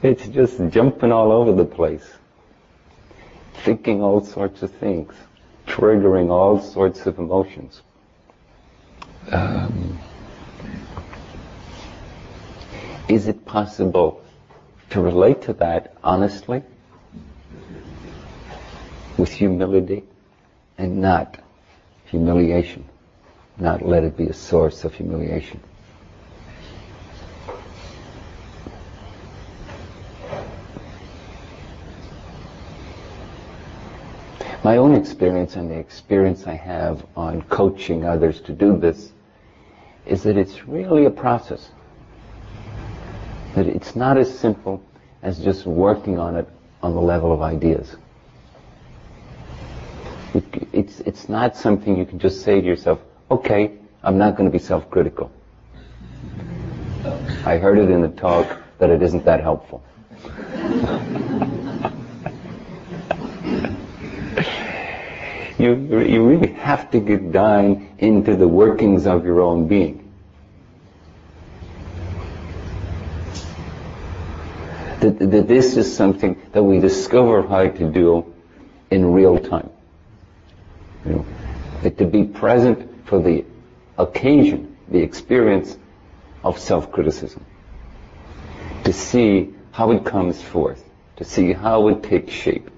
it's 0.02 0.26
just 0.28 0.58
jumping 0.68 1.12
all 1.12 1.32
over 1.32 1.52
the 1.52 1.64
place, 1.64 2.08
thinking 3.64 4.02
all 4.02 4.24
sorts 4.24 4.62
of 4.62 4.70
things, 4.72 5.12
triggering 5.66 6.30
all 6.30 6.60
sorts 6.60 7.06
of 7.06 7.18
emotions. 7.18 7.82
Um, 9.32 9.98
is 13.08 13.28
it 13.28 13.44
possible 13.44 14.22
to 14.90 15.00
relate 15.00 15.42
to 15.42 15.52
that 15.54 15.94
honestly? 16.02 16.62
with 19.18 19.32
humility 19.32 20.04
and 20.78 21.02
not 21.02 21.38
humiliation. 22.06 22.84
Not 23.58 23.84
let 23.84 24.04
it 24.04 24.16
be 24.16 24.28
a 24.28 24.32
source 24.32 24.84
of 24.84 24.94
humiliation. 24.94 25.60
My 34.68 34.76
own 34.76 34.94
experience 34.94 35.56
and 35.56 35.70
the 35.70 35.78
experience 35.78 36.46
I 36.46 36.52
have 36.52 37.02
on 37.16 37.40
coaching 37.44 38.04
others 38.04 38.42
to 38.42 38.52
do 38.52 38.76
this 38.76 39.12
is 40.04 40.22
that 40.24 40.36
it's 40.36 40.68
really 40.68 41.06
a 41.06 41.10
process. 41.10 41.70
That 43.54 43.66
it's 43.66 43.96
not 43.96 44.18
as 44.18 44.38
simple 44.38 44.82
as 45.22 45.38
just 45.38 45.64
working 45.64 46.18
on 46.18 46.36
it 46.36 46.46
on 46.82 46.92
the 46.92 47.00
level 47.00 47.32
of 47.32 47.40
ideas. 47.40 47.96
It, 50.34 50.44
it's, 50.74 51.00
it's 51.00 51.30
not 51.30 51.56
something 51.56 51.96
you 51.96 52.04
can 52.04 52.18
just 52.18 52.42
say 52.42 52.60
to 52.60 52.66
yourself, 52.66 53.00
okay, 53.30 53.72
I'm 54.02 54.18
not 54.18 54.36
going 54.36 54.50
to 54.50 54.52
be 54.52 54.62
self-critical. 54.62 55.32
I 57.46 57.56
heard 57.56 57.78
it 57.78 57.88
in 57.88 58.02
the 58.02 58.08
talk 58.08 58.58
that 58.80 58.90
it 58.90 59.00
isn't 59.00 59.24
that 59.24 59.40
helpful. 59.40 59.82
You, 65.58 65.74
you 66.00 66.26
really 66.26 66.52
have 66.52 66.90
to 66.92 67.00
get 67.00 67.32
down 67.32 67.88
into 67.98 68.36
the 68.36 68.46
workings 68.46 69.06
of 69.06 69.24
your 69.24 69.40
own 69.40 69.66
being. 69.66 70.04
That, 75.00 75.18
that 75.18 75.48
this 75.48 75.76
is 75.76 75.94
something 75.94 76.40
that 76.52 76.62
we 76.62 76.78
discover 76.78 77.42
how 77.42 77.68
to 77.68 77.92
do 77.92 78.34
in 78.90 79.12
real 79.12 79.38
time. 79.38 79.70
You 81.04 81.12
know, 81.12 81.26
that 81.82 81.98
to 81.98 82.04
be 82.04 82.24
present 82.24 83.06
for 83.06 83.20
the 83.20 83.44
occasion, 83.96 84.76
the 84.88 84.98
experience 84.98 85.76
of 86.44 86.58
self-criticism. 86.58 87.44
To 88.84 88.92
see 88.92 89.54
how 89.72 89.90
it 89.90 90.04
comes 90.04 90.40
forth, 90.40 90.84
to 91.16 91.24
see 91.24 91.52
how 91.52 91.88
it 91.88 92.02
takes 92.02 92.32
shape, 92.32 92.70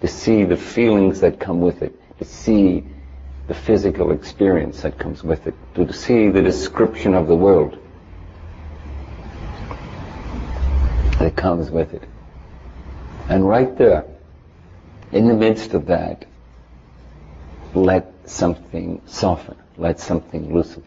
to 0.00 0.08
see 0.08 0.44
the 0.44 0.56
feelings 0.56 1.20
that 1.20 1.38
come 1.38 1.60
with 1.60 1.82
it, 1.82 1.98
see 2.24 2.84
the 3.48 3.54
physical 3.54 4.12
experience 4.12 4.82
that 4.82 4.98
comes 4.98 5.22
with 5.22 5.46
it, 5.46 5.54
to 5.74 5.92
see 5.92 6.28
the 6.28 6.42
description 6.42 7.14
of 7.14 7.26
the 7.26 7.36
world 7.36 7.78
that 11.18 11.36
comes 11.36 11.70
with 11.70 11.94
it. 11.94 12.02
And 13.28 13.48
right 13.48 13.76
there, 13.76 14.04
in 15.12 15.28
the 15.28 15.34
midst 15.34 15.74
of 15.74 15.86
that, 15.86 16.24
let 17.74 18.12
something 18.26 19.00
soften, 19.06 19.56
let 19.76 20.00
something 20.00 20.52
loosen. 20.54 20.84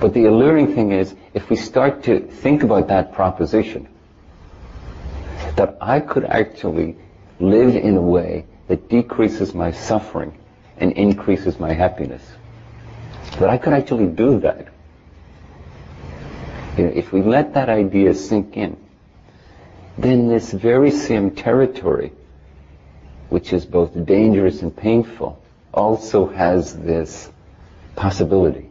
But 0.00 0.14
the 0.14 0.26
alluring 0.26 0.74
thing 0.74 0.92
is, 0.92 1.14
if 1.34 1.50
we 1.50 1.56
start 1.56 2.04
to 2.04 2.20
think 2.20 2.62
about 2.62 2.88
that 2.88 3.12
proposition, 3.12 3.88
that 5.56 5.76
I 5.80 6.00
could 6.00 6.24
actually 6.24 6.96
live 7.40 7.76
in 7.76 7.96
a 7.96 8.02
way 8.02 8.46
that 8.68 8.88
decreases 8.88 9.54
my 9.54 9.72
suffering 9.72 10.36
and 10.76 10.92
increases 10.92 11.58
my 11.58 11.72
happiness, 11.72 12.22
that 13.38 13.48
I 13.48 13.58
could 13.58 13.72
actually 13.72 14.06
do 14.06 14.40
that. 14.40 14.68
You 16.76 16.84
know, 16.84 16.92
if 16.94 17.12
we 17.12 17.22
let 17.22 17.54
that 17.54 17.68
idea 17.68 18.14
sink 18.14 18.56
in, 18.56 18.76
then 19.96 20.28
this 20.28 20.52
very 20.52 20.90
same 20.90 21.32
territory 21.32 22.12
which 23.28 23.52
is 23.52 23.66
both 23.66 24.06
dangerous 24.06 24.62
and 24.62 24.74
painful, 24.74 25.40
also 25.72 26.26
has 26.26 26.76
this 26.76 27.30
possibility. 27.94 28.68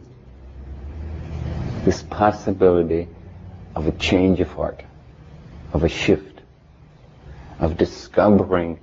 This 1.84 2.02
possibility 2.02 3.08
of 3.74 3.86
a 3.86 3.92
change 3.92 4.40
of 4.40 4.50
heart, 4.50 4.82
of 5.72 5.84
a 5.84 5.88
shift, 5.88 6.27
of 7.58 7.76
discovering 7.76 8.78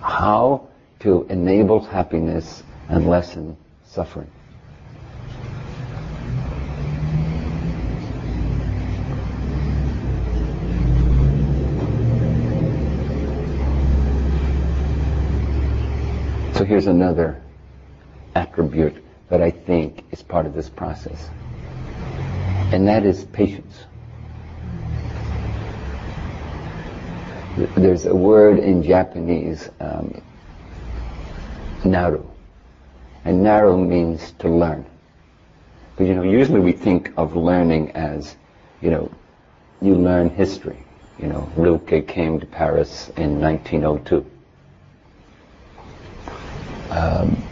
how 0.00 0.68
to 1.00 1.24
enable 1.28 1.80
happiness 1.80 2.62
and 2.88 3.08
lessen 3.08 3.56
suffering. 3.84 4.30
So 16.54 16.64
here's 16.66 16.86
another 16.86 17.40
attribute 18.34 19.02
that 19.30 19.40
I 19.40 19.50
think 19.50 20.04
is 20.10 20.22
part 20.22 20.44
of 20.44 20.52
this 20.52 20.68
process. 20.68 21.30
And 22.72 22.86
that 22.86 23.06
is 23.06 23.24
patience. 23.24 23.86
There's 27.56 28.06
a 28.06 28.14
word 28.14 28.58
in 28.58 28.82
Japanese, 28.82 29.68
um, 29.80 30.22
naru. 31.84 32.24
And 33.24 33.42
naru 33.42 33.76
means 33.76 34.32
to 34.38 34.48
learn. 34.48 34.86
But 35.96 36.06
you 36.06 36.14
know, 36.14 36.22
usually 36.22 36.60
we 36.60 36.72
think 36.72 37.12
of 37.16 37.36
learning 37.36 37.90
as, 37.92 38.36
you 38.80 38.90
know, 38.90 39.10
you 39.82 39.94
learn 39.94 40.30
history. 40.30 40.82
You 41.18 41.28
know, 41.28 41.50
Rilke 41.56 42.06
came 42.06 42.40
to 42.40 42.46
Paris 42.46 43.10
in 43.16 43.40
1902 43.40 44.24
um, 46.90 47.42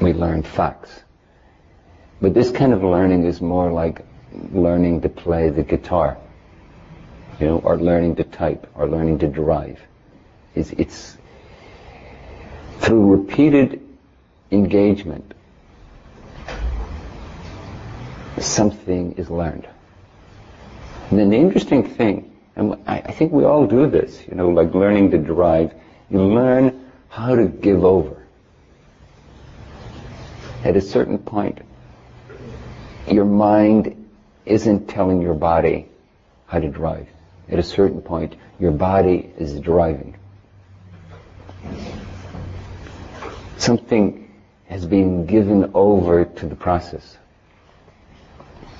we 0.00 0.12
learn 0.12 0.42
facts. 0.42 1.02
But 2.20 2.34
this 2.34 2.50
kind 2.50 2.72
of 2.72 2.82
learning 2.82 3.24
is 3.24 3.40
more 3.40 3.72
like 3.72 4.04
learning 4.52 5.00
to 5.02 5.08
play 5.08 5.48
the 5.48 5.62
guitar, 5.62 6.18
you 7.40 7.46
know, 7.46 7.58
or 7.58 7.76
learning 7.78 8.16
to 8.16 8.24
type, 8.24 8.66
or 8.74 8.88
learning 8.88 9.18
to 9.20 9.26
drive. 9.26 9.80
It's, 10.54 10.70
it's 10.72 11.16
through 12.80 13.16
repeated 13.16 13.80
engagement, 14.50 15.34
something 18.38 19.12
is 19.12 19.30
learned. 19.30 19.68
And 21.10 21.18
then 21.18 21.30
the 21.30 21.36
interesting 21.36 21.88
thing, 21.88 22.30
and 22.56 22.74
I, 22.86 22.98
I 22.98 23.12
think 23.12 23.32
we 23.32 23.44
all 23.44 23.66
do 23.66 23.88
this, 23.88 24.26
you 24.28 24.34
know, 24.34 24.50
like 24.50 24.74
learning 24.74 25.10
to 25.12 25.18
drive, 25.18 25.72
you 26.10 26.22
learn 26.22 26.90
how 27.08 27.34
to 27.34 27.46
give 27.46 27.84
over 27.84 28.20
at 30.64 30.76
a 30.76 30.80
certain 30.80 31.18
point, 31.18 31.58
your 33.10 33.24
mind 33.24 34.08
isn't 34.44 34.88
telling 34.88 35.22
your 35.22 35.34
body 35.34 35.88
how 36.46 36.58
to 36.58 36.68
drive. 36.68 37.08
At 37.50 37.58
a 37.58 37.62
certain 37.62 38.00
point, 38.00 38.36
your 38.60 38.70
body 38.70 39.32
is 39.36 39.58
driving. 39.58 40.16
Something 43.56 44.30
has 44.66 44.86
been 44.86 45.26
given 45.26 45.72
over 45.74 46.24
to 46.24 46.46
the 46.46 46.54
process. 46.54 47.16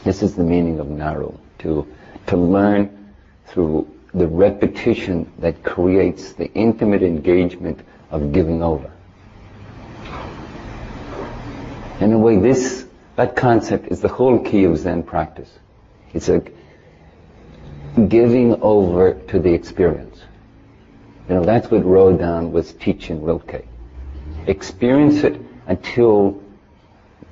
This 0.05 0.23
is 0.23 0.37
the 0.37 0.45
meaning 0.45 0.79
of 0.79 0.89
naru, 0.89 1.33
to, 1.59 1.87
to 2.29 2.37
learn 2.37 3.13
through 3.47 3.91
the 4.15 4.27
repetition 4.27 5.31
that 5.39 5.63
creates 5.63 6.33
the 6.33 6.51
intimate 6.55 7.03
engagement 7.03 7.81
of 8.11 8.33
giving 8.33 8.63
over. 8.63 8.91
In 12.01 12.13
a 12.13 12.19
way, 12.19 12.39
this, 12.39 12.87
that 13.17 13.37
concept 13.37 13.89
is 13.89 14.01
the 14.01 14.09
whole 14.09 14.39
key 14.39 14.65
of 14.65 14.79
Zen 14.79 15.03
practice. 15.03 15.51
It's 16.15 16.29
a 16.29 16.43
giving 18.09 18.61
over 18.63 19.15
to 19.15 19.39
the 19.39 19.53
experience. 19.53 20.23
You 21.29 21.37
know, 21.37 21.45
that's 21.45 21.71
what 21.71 21.85
Rodin 21.85 22.53
was 22.53 22.73
teaching 22.73 23.23
Rilke. 23.23 23.65
Experience 24.47 25.23
it 25.23 25.41
until 25.67 26.43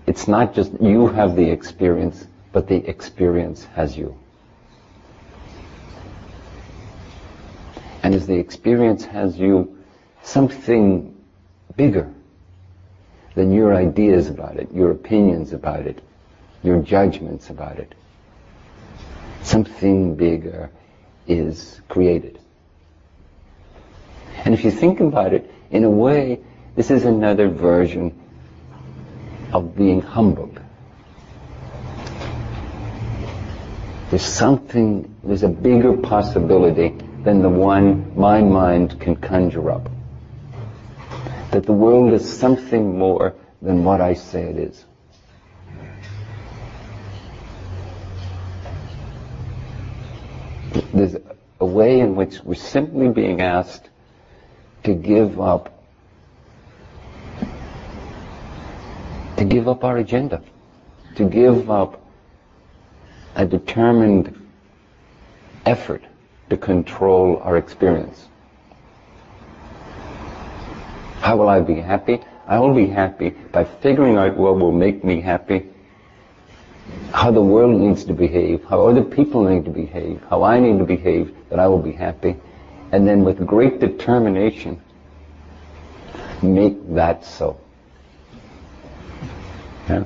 it's 0.07 0.29
not 0.29 0.55
just 0.55 0.73
you 0.81 1.09
have 1.09 1.37
the 1.37 1.51
experience, 1.51 2.27
but 2.53 2.67
the 2.67 2.77
experience 2.89 3.65
has 3.65 3.97
you. 3.97 4.17
And 8.03 8.15
as 8.15 8.27
the 8.27 8.37
experience 8.37 9.05
has 9.05 9.39
you, 9.39 9.79
something 10.23 11.15
bigger 11.77 12.13
than 13.35 13.53
your 13.53 13.75
ideas 13.75 14.29
about 14.29 14.57
it, 14.57 14.73
your 14.73 14.91
opinions 14.91 15.53
about 15.53 15.87
it, 15.87 16.01
your 16.63 16.81
judgments 16.81 17.51
about 17.51 17.79
it. 17.79 17.95
Something 19.43 20.15
bigger 20.15 20.71
is 21.27 21.81
created. 21.89 22.39
And 24.45 24.55
if 24.55 24.65
you 24.65 24.71
think 24.71 25.01
about 25.01 25.33
it, 25.33 25.51
in 25.71 25.85
a 25.85 25.91
way, 25.91 26.41
this 26.75 26.91
is 26.91 27.05
another 27.05 27.49
version 27.49 28.19
of 29.53 29.77
being 29.77 30.01
humbled. 30.01 30.61
There's 34.11 34.25
something, 34.25 35.15
there's 35.23 35.43
a 35.43 35.49
bigger 35.49 35.95
possibility 35.97 36.95
than 37.25 37.43
the 37.43 37.49
one 37.51 38.17
my 38.17 38.41
mind 38.41 38.99
can 39.01 39.17
conjure 39.17 39.71
up. 39.71 39.91
That 41.51 41.65
the 41.67 41.73
world 41.73 42.13
is 42.13 42.39
something 42.39 42.99
more 42.99 43.35
than 43.61 43.85
what 43.85 44.01
I 44.01 44.15
say 44.15 44.43
it 44.45 44.57
is. 44.57 44.85
There's 50.95 51.17
a 51.61 51.67
way 51.79 52.01
in 52.01 52.17
which 52.17 52.41
we're 52.43 52.55
simply 52.77 53.09
being 53.09 53.41
asked 53.41 53.89
to 54.83 54.95
give 54.95 55.41
up 55.41 55.65
to 59.39 59.45
give 59.45 59.69
up 59.69 59.85
our 59.85 59.99
agenda, 59.99 60.43
to 61.15 61.25
give 61.25 61.71
up 61.71 62.05
a 63.37 63.47
determined 63.47 64.35
effort 65.65 66.03
to 66.51 66.57
control 66.57 67.41
our 67.45 67.57
experience. 67.57 68.27
How 71.21 71.37
will 71.37 71.49
I 71.49 71.61
be 71.61 71.77
happy? 71.77 72.19
I 72.49 72.59
will 72.59 72.75
be 72.75 72.89
happy 72.89 73.31
by 73.31 73.65
figuring 73.65 74.17
out 74.17 74.37
what 74.37 74.59
will 74.59 74.73
make 74.73 75.05
me 75.05 75.21
happy, 75.21 75.69
how 77.13 77.31
the 77.31 77.43
world 77.43 77.81
needs 77.81 78.05
to 78.05 78.13
behave, 78.13 78.65
how 78.65 78.87
other 78.87 79.03
people 79.03 79.45
need 79.45 79.65
to 79.65 79.71
behave, 79.71 80.23
how 80.29 80.43
I 80.43 80.61
need 80.61 80.79
to 80.79 80.85
behave, 80.85 81.35
that 81.49 81.59
I 81.59 81.67
will 81.67 81.83
be 81.83 81.93
happy, 81.93 82.37
and 82.93 83.07
then 83.07 83.25
with 83.25 83.45
great 83.47 83.81
determination, 83.81 84.81
make 86.43 86.77
that 86.95 87.25
so. 87.25 87.59
Yeah? 89.89 90.05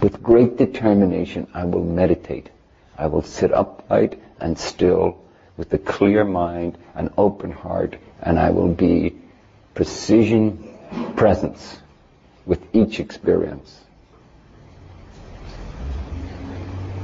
With 0.00 0.22
great 0.22 0.56
determination, 0.56 1.46
I 1.52 1.64
will 1.64 1.84
meditate. 1.84 2.48
I 2.96 3.06
will 3.08 3.22
sit 3.22 3.52
upright 3.52 4.20
and 4.38 4.58
still 4.58 5.18
with 5.56 5.72
a 5.74 5.78
clear 5.78 6.24
mind, 6.24 6.78
an 6.94 7.12
open 7.18 7.52
heart, 7.52 7.96
and 8.22 8.38
I 8.38 8.50
will 8.50 8.72
be 8.72 9.16
precision 9.74 10.78
presence 11.16 11.78
with 12.46 12.60
each 12.74 13.00
experience. 13.00 13.80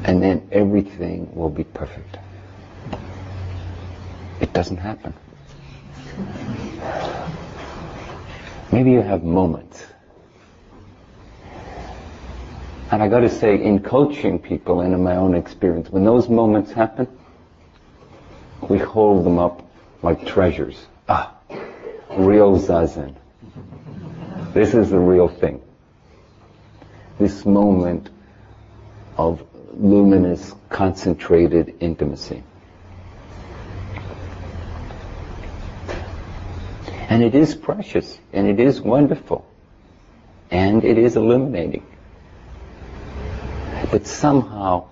And 0.04 0.22
then 0.22 0.48
everything 0.52 1.34
will 1.34 1.50
be 1.50 1.64
perfect. 1.64 2.18
It 4.40 4.52
doesn't 4.52 4.76
happen. 4.76 5.14
Maybe 8.72 8.90
you 8.90 9.00
have 9.00 9.24
moments. 9.24 9.84
And 12.90 13.02
I 13.02 13.08
got 13.08 13.20
to 13.20 13.28
say, 13.28 13.60
in 13.60 13.80
coaching 13.80 14.38
people 14.38 14.80
and 14.80 14.94
in 14.94 15.02
my 15.02 15.16
own 15.16 15.34
experience, 15.34 15.90
when 15.90 16.04
those 16.04 16.28
moments 16.28 16.70
happen, 16.70 17.08
we 18.68 18.78
hold 18.78 19.26
them 19.26 19.38
up 19.38 19.62
like 20.02 20.24
treasures. 20.24 20.86
Ah, 21.08 21.34
real 22.16 22.58
zazen. 22.58 23.14
This 24.56 24.72
is 24.72 24.88
the 24.88 24.98
real 24.98 25.28
thing. 25.28 25.60
This 27.18 27.44
moment 27.44 28.08
of 29.18 29.46
luminous, 29.74 30.54
concentrated 30.70 31.74
intimacy. 31.80 32.42
And 37.10 37.22
it 37.22 37.34
is 37.34 37.54
precious, 37.54 38.18
and 38.32 38.48
it 38.48 38.58
is 38.58 38.80
wonderful, 38.80 39.46
and 40.50 40.82
it 40.84 40.96
is 40.96 41.16
illuminating. 41.16 41.86
But 43.90 44.06
somehow, 44.06 44.86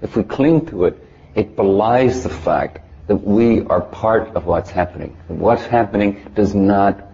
if 0.00 0.16
we 0.16 0.22
cling 0.22 0.64
to 0.68 0.86
it, 0.86 1.06
it 1.34 1.56
belies 1.56 2.22
the 2.22 2.30
fact 2.30 2.78
that 3.06 3.16
we 3.16 3.66
are 3.66 3.82
part 3.82 4.28
of 4.28 4.46
what's 4.46 4.70
happening. 4.70 5.14
What's 5.28 5.66
happening 5.66 6.24
does 6.34 6.54
not, 6.54 7.09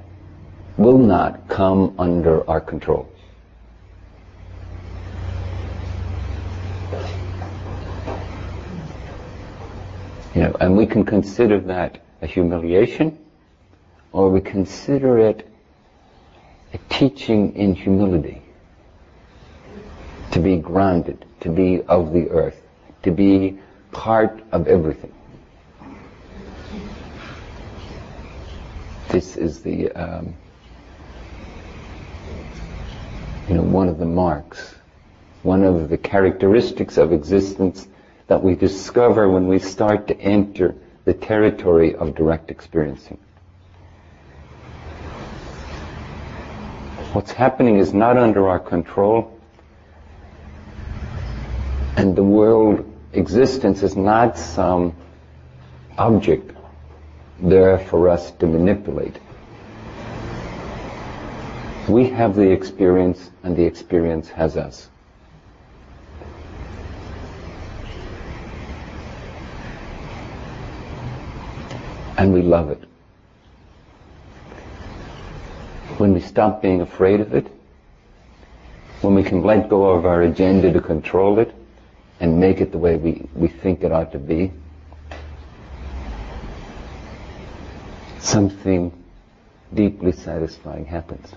will 0.76 0.98
not 0.98 1.48
come 1.48 1.94
under 1.98 2.48
our 2.48 2.60
control. 2.60 3.08
You 10.34 10.42
know, 10.42 10.56
and 10.60 10.76
we 10.76 10.86
can 10.86 11.04
consider 11.04 11.60
that 11.60 12.02
a 12.20 12.26
humiliation, 12.26 13.18
or 14.12 14.30
we 14.30 14.40
consider 14.42 15.18
it 15.18 15.48
a 16.74 16.78
teaching 16.90 17.56
in 17.56 17.74
humility. 17.74 18.42
To 20.32 20.40
be 20.40 20.58
grounded, 20.58 21.24
to 21.40 21.48
be 21.48 21.80
of 21.82 22.12
the 22.12 22.28
earth, 22.28 22.60
to 23.04 23.10
be 23.10 23.58
part 23.92 24.42
of 24.52 24.68
everything. 24.68 25.14
This 29.08 29.36
is 29.36 29.62
the, 29.62 29.90
um, 29.92 30.34
you 33.48 33.54
know, 33.54 33.62
one 33.62 33.88
of 33.88 33.98
the 33.98 34.06
marks, 34.06 34.74
one 35.42 35.62
of 35.62 35.88
the 35.88 35.98
characteristics 35.98 36.96
of 36.96 37.12
existence 37.12 37.86
that 38.26 38.42
we 38.42 38.56
discover 38.56 39.28
when 39.28 39.46
we 39.46 39.58
start 39.58 40.08
to 40.08 40.20
enter 40.20 40.74
the 41.04 41.14
territory 41.14 41.94
of 41.94 42.16
direct 42.16 42.50
experiencing. 42.50 43.18
What's 47.12 47.30
happening 47.30 47.78
is 47.78 47.94
not 47.94 48.16
under 48.16 48.48
our 48.48 48.58
control, 48.58 49.38
and 51.96 52.16
the 52.16 52.24
world 52.24 52.92
existence 53.12 53.82
is 53.82 53.96
not 53.96 54.36
some 54.36 54.94
object 55.96 56.50
there 57.40 57.78
for 57.78 58.08
us 58.08 58.32
to 58.32 58.46
manipulate. 58.46 59.18
We 61.88 62.08
have 62.10 62.34
the 62.34 62.50
experience, 62.50 63.30
and 63.44 63.56
the 63.56 63.64
experience 63.64 64.28
has 64.30 64.56
us. 64.56 64.88
And 72.18 72.32
we 72.32 72.42
love 72.42 72.70
it. 72.70 72.82
When 75.98 76.12
we 76.12 76.20
stop 76.20 76.60
being 76.60 76.80
afraid 76.80 77.20
of 77.20 77.34
it, 77.34 77.46
when 79.02 79.14
we 79.14 79.22
can 79.22 79.44
let 79.44 79.68
go 79.68 79.90
of 79.90 80.06
our 80.06 80.22
agenda 80.22 80.72
to 80.72 80.80
control 80.80 81.38
it 81.38 81.54
and 82.18 82.40
make 82.40 82.60
it 82.60 82.72
the 82.72 82.78
way 82.78 82.96
we, 82.96 83.28
we 83.34 83.46
think 83.46 83.84
it 83.84 83.92
ought 83.92 84.10
to 84.10 84.18
be, 84.18 84.50
something 88.18 88.90
deeply 89.72 90.10
satisfying 90.10 90.84
happens. 90.84 91.32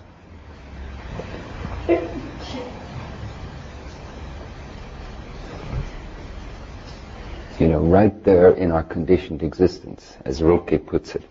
You 7.60 7.68
know, 7.68 7.80
right 7.80 8.24
there 8.24 8.52
in 8.52 8.72
our 8.72 8.82
conditioned 8.82 9.42
existence, 9.42 10.16
as 10.24 10.42
Rilke 10.42 10.86
puts 10.86 11.14
it, 11.14 11.22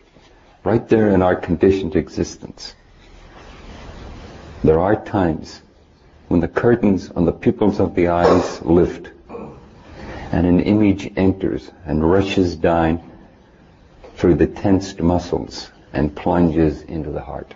right 0.63 0.87
there 0.87 1.09
in 1.09 1.23
our 1.23 1.35
conditioned 1.35 1.95
existence, 1.95 2.75
there 4.63 4.79
are 4.79 4.95
times 5.03 5.63
when 6.27 6.39
the 6.39 6.47
curtains 6.47 7.09
on 7.09 7.25
the 7.25 7.31
pupils 7.31 7.79
of 7.79 7.95
the 7.95 8.09
eyes 8.09 8.61
lift 8.61 9.09
and 10.31 10.45
an 10.45 10.59
image 10.59 11.11
enters 11.17 11.71
and 11.85 12.07
rushes 12.07 12.55
down 12.55 13.01
through 14.15 14.35
the 14.35 14.45
tensed 14.45 15.01
muscles 15.01 15.71
and 15.93 16.15
plunges 16.15 16.83
into 16.83 17.09
the 17.09 17.21
heart. 17.21 17.55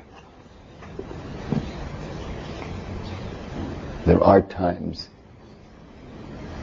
There 4.05 4.21
are 4.21 4.41
times 4.41 5.07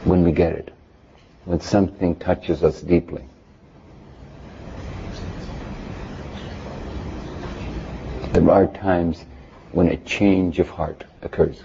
when 0.03 0.23
we 0.23 0.31
get 0.31 0.53
it, 0.53 0.73
when 1.45 1.59
something 1.59 2.15
touches 2.15 2.63
us 2.63 2.81
deeply. 2.81 3.23
There 8.33 8.49
are 8.51 8.67
times 8.67 9.25
when 9.71 9.87
a 9.87 9.97
change 9.97 10.59
of 10.59 10.69
heart 10.69 11.03
occurs. 11.23 11.63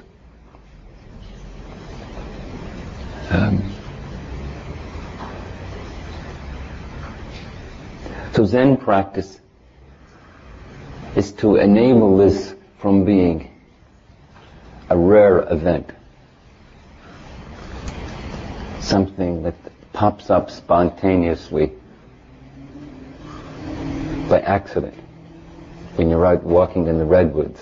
Um, 3.31 3.63
so 8.33 8.47
Zen 8.47 8.79
practice 8.79 9.41
is 11.17 11.33
to 11.33 11.57
enable 11.57 12.17
this 12.17 12.55
from 12.79 13.05
being 13.05 13.51
a 14.89 14.97
rare 14.97 15.41
event, 15.53 15.91
something 18.81 19.43
that 19.43 19.55
pops 19.93 20.31
up 20.31 20.51
spontaneously 20.51 21.73
by 24.29 24.41
accident 24.41 24.95
when 25.97 26.11
you're 26.11 26.27
out 26.27 26.43
walking 26.43 26.87
in 26.87 26.99
the 26.99 27.05
redwoods 27.05 27.61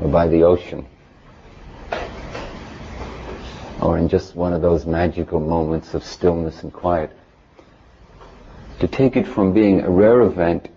or 0.00 0.08
by 0.08 0.26
the 0.26 0.42
ocean 0.42 0.86
or 3.80 3.98
in 3.98 4.08
just 4.08 4.34
one 4.34 4.52
of 4.52 4.62
those 4.62 4.86
magical 4.86 5.38
moments 5.38 5.94
of 5.94 6.02
stillness 6.02 6.62
and 6.62 6.72
quiet. 6.72 7.10
To 8.80 8.88
take 8.88 9.16
it 9.16 9.26
from 9.26 9.52
being 9.52 9.80
a 9.80 9.90
rare 9.90 10.22
event 10.22 10.68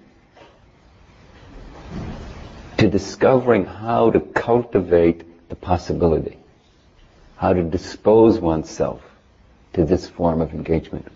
to 2.78 2.89
discovering 2.89 3.65
how 3.65 4.12
to 4.12 4.20
cultivate 4.20 5.24
the 5.50 5.56
possibility, 5.56 6.38
how 7.38 7.54
to 7.54 7.64
dispose 7.64 8.40
oneself 8.40 9.02
to 9.74 9.86
this 9.86 10.08
form 10.10 10.42
of 10.42 10.54
engagement. 10.54 11.08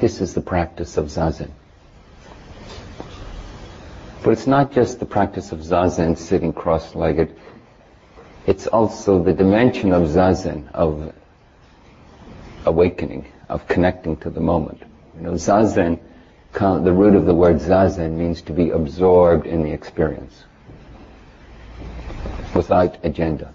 This 0.00 0.20
is 0.20 0.34
the 0.34 0.42
practice 0.42 0.98
of 0.98 1.06
zazen. 1.06 1.50
But 4.22 4.30
it's 4.32 4.46
not 4.46 4.72
just 4.72 5.00
the 5.00 5.06
practice 5.06 5.52
of 5.52 5.60
zazen, 5.60 6.18
sitting 6.18 6.52
cross-legged. 6.52 7.34
It's 8.46 8.66
also 8.66 9.22
the 9.22 9.32
dimension 9.32 9.92
of 9.92 10.02
zazen, 10.08 10.70
of 10.72 11.14
awakening, 12.66 13.26
of 13.48 13.66
connecting 13.68 14.16
to 14.18 14.30
the 14.30 14.40
moment. 14.40 14.82
You 15.16 15.22
know, 15.22 15.32
zazen, 15.32 15.98
the 16.52 16.92
root 16.92 17.14
of 17.14 17.26
the 17.26 17.34
word 17.34 17.56
zazen 17.56 18.12
means 18.12 18.42
to 18.42 18.52
be 18.52 18.70
absorbed 18.70 19.46
in 19.46 19.62
the 19.62 19.72
experience, 19.72 20.44
without 22.54 23.04
agenda. 23.04 23.52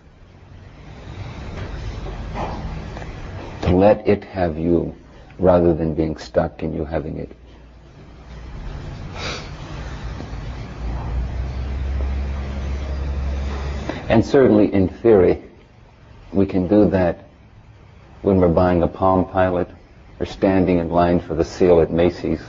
To 3.64 3.76
let 3.76 4.08
it 4.08 4.24
have 4.24 4.58
you, 4.58 4.96
rather 5.40 5.74
than 5.74 5.94
being 5.94 6.18
stuck 6.18 6.64
in 6.64 6.74
you 6.74 6.86
having 6.86 7.18
it. 7.18 7.32
And 14.10 14.26
certainly 14.26 14.74
in 14.74 14.90
theory, 14.90 15.42
we 16.34 16.46
can 16.46 16.68
do 16.68 16.90
that 16.90 17.26
when 18.22 18.38
we're 18.38 18.50
buying 18.50 18.84
a 18.84 18.88
Palm 18.88 19.26
Pilot 19.26 19.70
or 20.22 20.26
standing 20.28 20.78
in 20.78 20.92
line 20.92 21.20
for 21.20 21.34
the 21.34 21.44
sale 21.44 21.82
at 21.82 21.90
Macy's 21.90 22.44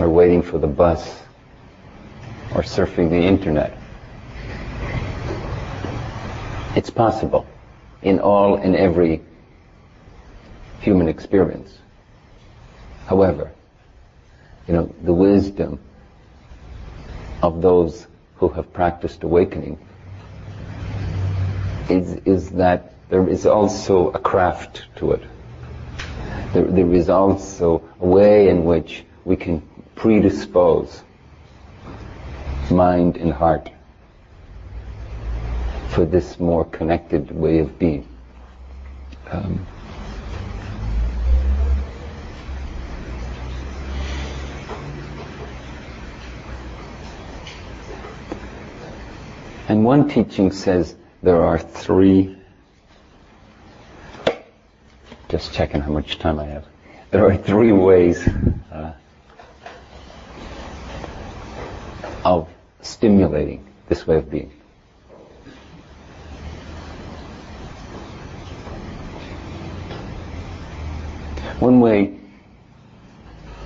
or 0.00 0.10
waiting 0.10 0.42
for 0.42 0.58
the 0.58 0.66
bus 0.66 1.22
or 2.56 2.62
surfing 2.62 3.08
the 3.08 3.20
internet. 3.20 3.78
It's 6.74 6.90
possible 6.90 7.46
in 8.02 8.18
all 8.18 8.56
and 8.56 8.74
every 8.74 9.22
human 10.80 11.06
experience. 11.06 11.78
However, 13.06 13.52
you 14.66 14.74
know, 14.74 14.92
the 15.04 15.14
wisdom 15.14 15.78
of 17.44 17.62
those 17.62 18.08
who 18.38 18.48
have 18.48 18.72
practiced 18.72 19.22
awakening 19.22 19.78
is, 21.88 22.14
is 22.24 22.50
that 22.50 22.92
there 23.08 23.28
is 23.28 23.46
also 23.46 24.10
a 24.10 24.18
craft 24.18 24.86
to 24.96 25.12
it. 25.12 25.22
There 26.62 26.94
is 26.94 27.10
also 27.10 27.82
a 28.00 28.06
way 28.06 28.48
in 28.48 28.64
which 28.64 29.04
we 29.26 29.36
can 29.36 29.60
predispose 29.94 31.02
mind 32.70 33.18
and 33.18 33.30
heart 33.30 33.70
for 35.90 36.06
this 36.06 36.40
more 36.40 36.64
connected 36.64 37.30
way 37.30 37.58
of 37.58 37.78
being. 37.78 38.08
Um, 39.30 39.66
and 49.68 49.84
one 49.84 50.08
teaching 50.08 50.52
says 50.52 50.96
there 51.22 51.42
are 51.42 51.58
three 51.58 52.34
just 55.36 55.52
checking 55.52 55.82
how 55.82 55.92
much 55.92 56.18
time 56.18 56.38
I 56.38 56.46
have. 56.46 56.64
There 57.10 57.26
are 57.26 57.36
three 57.36 57.70
ways 57.70 58.26
uh, 58.72 58.94
of 62.24 62.48
stimulating 62.80 63.62
this 63.86 64.06
way 64.06 64.16
of 64.16 64.30
being. 64.30 64.50
One 71.60 71.80
way 71.80 72.18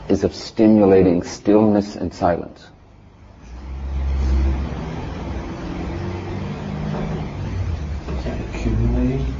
is 0.08 0.24
of 0.24 0.34
stimulating 0.34 1.22
stillness 1.22 1.94
and 1.94 2.12
silence. 2.12 2.66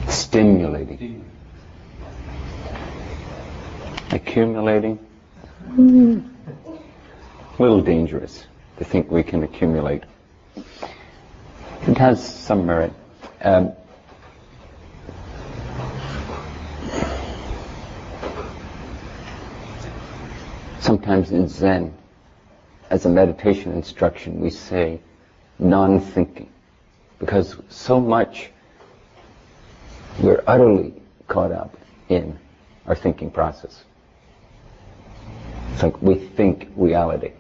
Stimulating 0.09 1.25
accumulating. 4.11 4.99
A 5.77 6.23
little 7.59 7.81
dangerous 7.83 8.47
to 8.79 8.85
think 8.85 9.11
we 9.11 9.23
can 9.23 9.43
accumulate. 9.43 10.05
It 11.87 11.99
has 11.99 12.23
some 12.23 12.67
merit. 12.67 12.93
Um, 13.43 13.73
sometimes 20.81 21.31
in 21.31 21.49
Zen, 21.49 21.95
as 22.91 23.07
a 23.07 23.09
meditation 23.09 23.73
instruction, 23.73 24.41
we 24.41 24.51
say 24.51 25.01
non-thinking, 25.59 26.51
because 27.19 27.57
so 27.69 28.01
much 28.01 28.51
we're 30.21 30.43
utterly 30.47 30.95
caught 31.29 31.53
up 31.53 31.77
in 32.09 32.39
our 32.87 32.95
thinking 32.95 33.31
process. 33.31 33.85
It's 35.73 35.83
like 35.83 36.01
we 36.03 36.15
think 36.15 36.69
reality. 36.77 37.33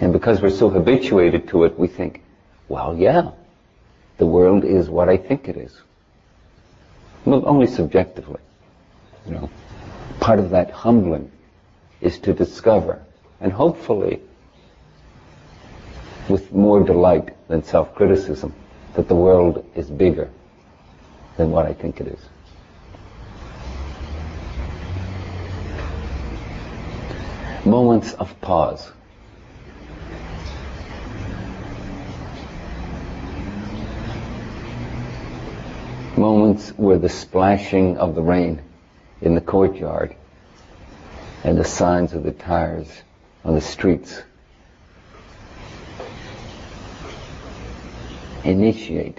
And 0.00 0.12
because 0.12 0.40
we're 0.42 0.50
so 0.50 0.68
habituated 0.68 1.48
to 1.48 1.64
it, 1.64 1.78
we 1.78 1.86
think, 1.86 2.22
well, 2.68 2.96
yeah, 2.96 3.30
the 4.18 4.26
world 4.26 4.64
is 4.64 4.88
what 4.88 5.08
I 5.08 5.16
think 5.16 5.48
it 5.48 5.56
is. 5.56 5.80
Well, 7.24 7.44
only 7.46 7.66
subjectively. 7.66 8.40
You 9.26 9.32
know, 9.32 9.50
part 10.20 10.38
of 10.38 10.50
that 10.50 10.70
humbling 10.70 11.30
is 12.00 12.18
to 12.20 12.32
discover, 12.32 13.00
and 13.40 13.52
hopefully, 13.52 14.20
with 16.28 16.52
more 16.52 16.82
delight 16.82 17.36
than 17.48 17.62
self-criticism, 17.62 18.52
that 18.94 19.08
the 19.08 19.14
world 19.14 19.64
is 19.76 19.88
bigger 19.88 20.28
than 21.36 21.50
what 21.52 21.66
I 21.66 21.74
think 21.74 22.00
it 22.00 22.08
is. 22.08 22.20
Moments 27.72 28.12
of 28.12 28.38
pause. 28.42 28.92
Moments 36.18 36.68
where 36.76 36.98
the 36.98 37.08
splashing 37.08 37.96
of 37.96 38.14
the 38.14 38.20
rain 38.20 38.60
in 39.22 39.34
the 39.34 39.40
courtyard 39.40 40.14
and 41.44 41.56
the 41.56 41.64
signs 41.64 42.12
of 42.12 42.24
the 42.24 42.32
tires 42.32 42.90
on 43.42 43.54
the 43.54 43.60
streets 43.62 44.22
initiate 48.44 49.18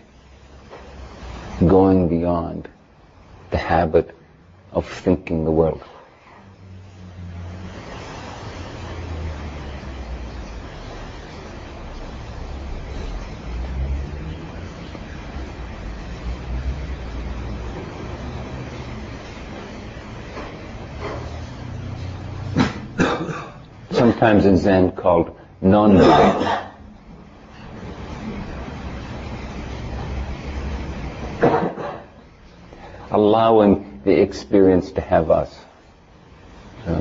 going 1.62 2.08
beyond 2.08 2.70
the 3.50 3.58
habit 3.58 4.16
of 4.72 4.88
thinking 4.88 5.44
the 5.44 5.50
world. 5.52 5.82
Sometimes 24.24 24.46
in 24.46 24.56
Zen 24.56 24.92
called 24.94 25.38
non-living. 25.60 26.48
Allowing 33.12 34.02
the 34.06 34.22
experience 34.22 34.94
to 34.94 35.02
have 35.02 35.30
us. 35.30 35.54
So. 36.86 36.94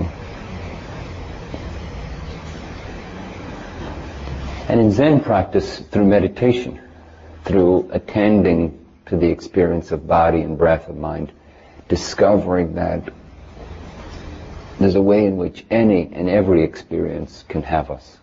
And 4.69 4.81
in 4.81 4.91
Zen 4.91 5.21
practice, 5.21 5.79
through 5.79 6.07
meditation, 6.07 6.81
through 7.45 7.89
attending 7.93 8.85
to 9.07 9.17
the 9.17 9.29
experience 9.29 9.93
of 9.93 10.09
body 10.09 10.41
and 10.41 10.59
breath 10.59 10.89
of 10.89 10.97
mind, 10.97 11.31
discovering 11.89 12.75
that 12.75 13.13
there's 14.83 14.95
a 14.97 15.03
way 15.03 15.27
in 15.27 15.37
which 15.37 15.65
any 15.71 16.11
and 16.13 16.29
every 16.29 16.63
experience 16.63 17.45
can 17.49 17.63
have 17.63 17.91
us. 17.91 18.19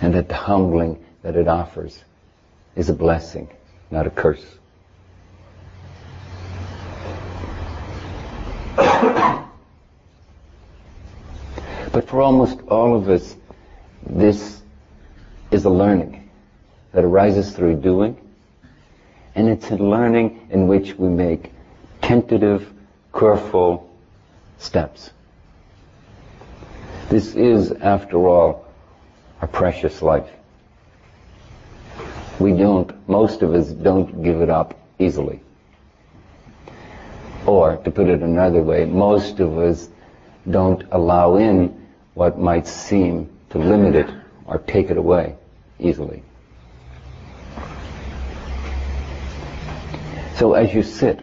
And 0.00 0.14
that 0.14 0.28
the 0.28 0.34
humbling 0.34 1.04
that 1.22 1.36
it 1.36 1.46
offers 1.48 2.02
is 2.74 2.88
a 2.88 2.94
blessing, 2.94 3.48
not 3.90 4.06
a 4.06 4.10
curse. 4.10 4.44
but 11.92 12.06
for 12.06 12.20
almost 12.20 12.60
all 12.68 12.96
of 12.96 13.08
us, 13.08 13.36
this 14.06 14.62
is 15.50 15.64
a 15.64 15.70
learning 15.70 16.17
that 16.98 17.04
arises 17.04 17.52
through 17.52 17.76
doing, 17.76 18.16
and 19.36 19.48
it's 19.48 19.70
a 19.70 19.76
learning 19.76 20.48
in 20.50 20.66
which 20.66 20.98
we 20.98 21.08
make 21.08 21.52
tentative, 22.02 22.72
careful 23.16 23.88
steps. 24.58 25.12
This 27.08 27.36
is, 27.36 27.70
after 27.70 28.26
all, 28.26 28.66
our 29.40 29.46
precious 29.46 30.02
life. 30.02 30.28
We 32.40 32.50
don't, 32.50 33.08
most 33.08 33.42
of 33.42 33.54
us 33.54 33.68
don't 33.68 34.24
give 34.24 34.40
it 34.40 34.50
up 34.50 34.76
easily. 34.98 35.40
Or, 37.46 37.76
to 37.76 37.92
put 37.92 38.08
it 38.08 38.22
another 38.22 38.60
way, 38.60 38.86
most 38.86 39.38
of 39.38 39.56
us 39.56 39.88
don't 40.50 40.82
allow 40.90 41.36
in 41.36 41.86
what 42.14 42.40
might 42.40 42.66
seem 42.66 43.30
to 43.50 43.58
limit 43.58 43.94
it 43.94 44.12
or 44.46 44.58
take 44.58 44.90
it 44.90 44.96
away 44.96 45.36
easily. 45.78 46.24
So 50.38 50.54
as 50.54 50.72
you 50.72 50.84
sit 50.84 51.18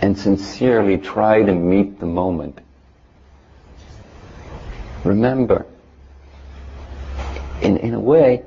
and 0.00 0.18
sincerely 0.18 0.96
try 0.96 1.42
to 1.42 1.52
meet 1.52 2.00
the 2.00 2.06
moment, 2.06 2.60
remember, 5.04 5.66
in, 7.60 7.76
in 7.76 7.92
a 7.92 8.00
way, 8.00 8.42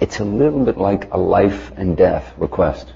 it's 0.00 0.18
a 0.18 0.24
little 0.24 0.64
bit 0.64 0.76
like 0.76 1.12
a 1.12 1.16
life 1.16 1.70
and 1.76 1.96
death 1.96 2.32
request. 2.38 2.92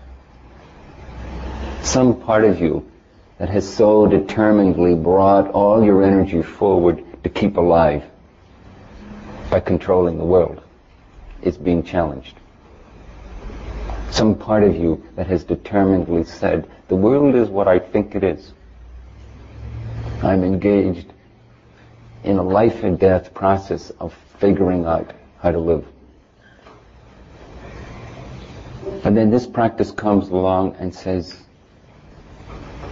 Some 1.83 2.21
part 2.21 2.43
of 2.43 2.61
you 2.61 2.85
that 3.39 3.49
has 3.49 3.73
so 3.73 4.09
determinedly 4.09 4.97
brought 4.97 5.53
all 5.53 5.85
your 5.85 6.03
energy 6.03 6.43
forward 6.43 7.05
to 7.23 7.31
keep 7.31 7.59
alive 7.59 8.03
by 9.53 9.61
controlling 9.61 10.19
the 10.19 10.25
world 10.25 10.61
is 11.43 11.57
being 11.57 11.85
challenged. 11.85 12.35
Some 14.11 14.35
part 14.35 14.62
of 14.62 14.75
you 14.77 15.05
that 15.16 15.27
has 15.27 15.45
determinedly 15.45 16.25
said, 16.25 16.71
the 16.88 16.97
world 16.97 17.35
is 17.35 17.49
what 17.49 17.69
I 17.69 17.79
think 17.79 18.14
it 18.14 18.25
is. 18.25 18.53
I'm 20.23 20.42
engaged 20.42 21.12
in 22.25 22.38
a 22.38 22.42
life 22.42 22.83
and 22.83 22.99
death 22.99 23.35
process 23.35 23.90
of 24.01 24.14
figuring 24.38 24.85
out 24.85 25.12
how 25.40 25.53
to 25.53 25.59
live. 25.59 25.87
And 29.05 29.16
then 29.16 29.31
this 29.31 29.47
practice 29.47 29.90
comes 29.90 30.29
along 30.29 30.77
and 30.79 30.95
says, 30.95 31.42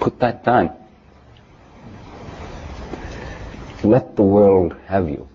put 0.01 0.19
that 0.21 0.45
down. 0.45 0.71
Let 3.83 4.17
the 4.17 4.23
world 4.23 4.77
have 4.87 5.09
you. 5.09 5.29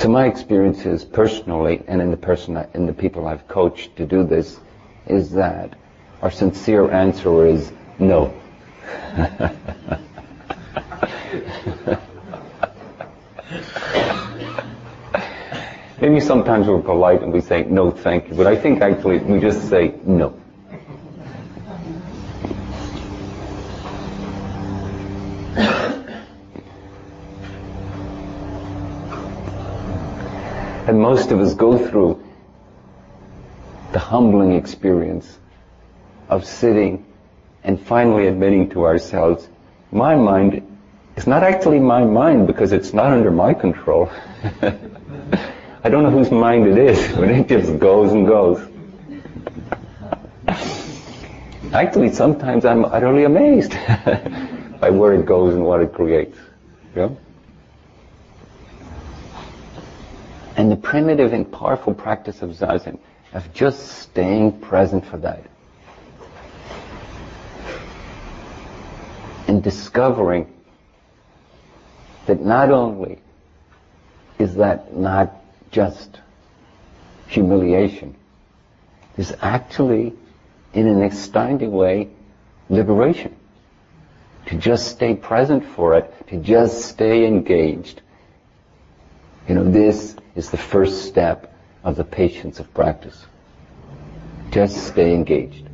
So 0.00 0.08
my 0.08 0.24
experiences 0.24 1.04
personally 1.04 1.82
and 1.86 2.00
in 2.00 2.10
the 2.10 2.16
person 2.16 2.56
in 2.72 2.86
the 2.86 2.92
people 2.94 3.28
I've 3.28 3.46
coached 3.48 3.96
to 3.96 4.06
do 4.06 4.24
this 4.24 4.58
is 5.06 5.30
that 5.32 5.74
our 6.22 6.30
sincere 6.30 6.90
answer 6.90 7.44
is 7.44 7.70
no. 7.98 8.32
Maybe 16.00 16.20
sometimes 16.20 16.66
we're 16.66 16.80
polite 16.80 17.20
and 17.20 17.30
we 17.30 17.42
say, 17.42 17.64
no, 17.64 17.90
thank 17.90 18.30
you. 18.30 18.36
But 18.36 18.46
I 18.46 18.56
think 18.56 18.80
actually 18.80 19.18
we 19.18 19.38
just 19.38 19.68
say, 19.68 19.96
no. 20.04 20.39
And 30.90 31.00
most 31.00 31.30
of 31.30 31.38
us 31.38 31.54
go 31.54 31.78
through 31.78 32.20
the 33.92 34.00
humbling 34.00 34.54
experience 34.54 35.38
of 36.28 36.44
sitting 36.44 37.06
and 37.62 37.80
finally 37.80 38.26
admitting 38.26 38.70
to 38.70 38.84
ourselves, 38.84 39.48
my 39.92 40.16
mind 40.16 40.66
is 41.14 41.28
not 41.28 41.44
actually 41.44 41.78
my 41.78 42.02
mind 42.02 42.48
because 42.48 42.72
it's 42.72 42.92
not 42.92 43.12
under 43.12 43.30
my 43.30 43.54
control. 43.54 44.10
I 45.82 45.88
don't 45.88 46.02
know 46.02 46.10
whose 46.10 46.32
mind 46.32 46.66
it 46.66 46.76
is, 46.76 47.14
but 47.14 47.28
it 47.30 47.46
just 47.46 47.78
goes 47.78 48.12
and 48.12 48.26
goes. 48.26 48.58
Actually, 51.72 52.12
sometimes 52.12 52.64
I'm 52.64 52.84
utterly 52.84 53.22
amazed 53.22 53.70
by 54.80 54.90
where 54.90 55.14
it 55.14 55.24
goes 55.24 55.54
and 55.54 55.64
what 55.64 55.82
it 55.82 55.94
creates. 55.94 56.36
Yeah? 56.96 57.10
And 60.60 60.70
the 60.70 60.76
primitive 60.76 61.32
and 61.32 61.50
powerful 61.50 61.94
practice 61.94 62.42
of 62.42 62.50
Zazen, 62.50 62.98
of 63.32 63.50
just 63.54 64.02
staying 64.02 64.60
present 64.60 65.06
for 65.06 65.16
that. 65.16 65.42
And 69.48 69.62
discovering 69.62 70.52
that 72.26 72.42
not 72.42 72.70
only 72.70 73.20
is 74.38 74.56
that 74.56 74.94
not 74.94 75.34
just 75.70 76.20
humiliation. 77.26 78.14
is 79.16 79.34
actually, 79.40 80.12
in 80.74 80.86
an 80.86 81.02
astounding 81.02 81.72
way, 81.72 82.10
liberation. 82.68 83.34
To 84.48 84.56
just 84.56 84.88
stay 84.88 85.14
present 85.14 85.64
for 85.64 85.96
it, 85.96 86.28
to 86.28 86.36
just 86.36 86.84
stay 86.84 87.24
engaged. 87.24 88.02
You 89.50 89.56
know, 89.56 89.68
this 89.68 90.14
is 90.36 90.48
the 90.50 90.56
first 90.56 91.06
step 91.06 91.52
of 91.82 91.96
the 91.96 92.04
patience 92.04 92.60
of 92.60 92.72
practice. 92.72 93.26
Just 94.52 94.86
stay 94.86 95.12
engaged. 95.12 95.66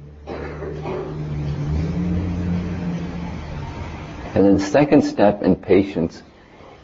And 4.35 4.47
then 4.47 4.55
the 4.55 4.61
second 4.61 5.03
step 5.03 5.43
in 5.43 5.57
patience 5.57 6.23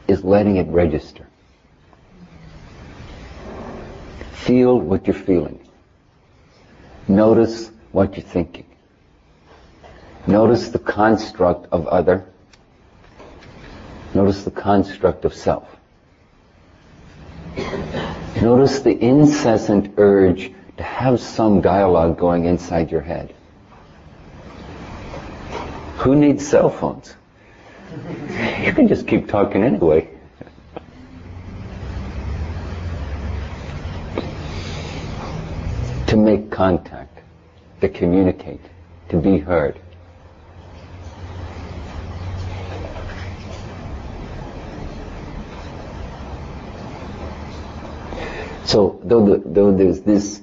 is 0.06 0.22
letting 0.22 0.56
it 0.56 0.66
register. 0.68 1.26
Feel 4.32 4.78
what 4.78 5.06
you're 5.06 5.14
feeling. 5.14 5.66
Notice 7.08 7.70
what 7.92 8.18
you're 8.18 8.26
thinking. 8.26 8.66
Notice 10.26 10.68
the 10.68 10.78
construct 10.78 11.68
of 11.72 11.86
other. 11.86 12.26
Notice 14.12 14.44
the 14.44 14.50
construct 14.50 15.24
of 15.24 15.32
self. 15.32 15.74
Notice 18.42 18.80
the 18.80 18.98
incessant 19.00 19.94
urge 19.98 20.52
to 20.76 20.82
have 20.82 21.20
some 21.20 21.60
dialogue 21.60 22.18
going 22.18 22.46
inside 22.46 22.90
your 22.90 23.00
head. 23.00 23.32
Who 25.98 26.16
needs 26.16 26.46
cell 26.46 26.68
phones? 26.68 27.14
You 28.64 28.72
can 28.72 28.88
just 28.88 29.06
keep 29.06 29.28
talking 29.28 29.62
anyway. 29.62 30.08
to 36.08 36.16
make 36.16 36.50
contact, 36.50 37.20
to 37.80 37.88
communicate, 37.88 38.60
to 39.08 39.18
be 39.18 39.38
heard. 39.38 39.78
So 48.72 48.98
though, 49.04 49.26
the, 49.26 49.42
though 49.44 49.70
there's 49.70 50.00
this 50.00 50.40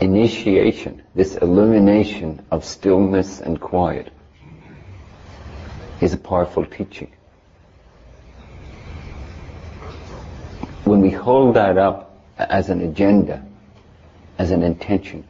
initiation, 0.00 1.02
this 1.12 1.34
illumination 1.34 2.46
of 2.52 2.64
stillness 2.64 3.40
and 3.40 3.60
quiet, 3.60 4.12
is 6.00 6.12
a 6.12 6.16
powerful 6.16 6.64
teaching. 6.64 7.10
When 10.84 11.00
we 11.00 11.10
hold 11.10 11.56
that 11.56 11.76
up 11.76 12.16
as 12.36 12.68
an 12.68 12.82
agenda, 12.82 13.44
as 14.38 14.52
an 14.52 14.62
intention, 14.62 15.26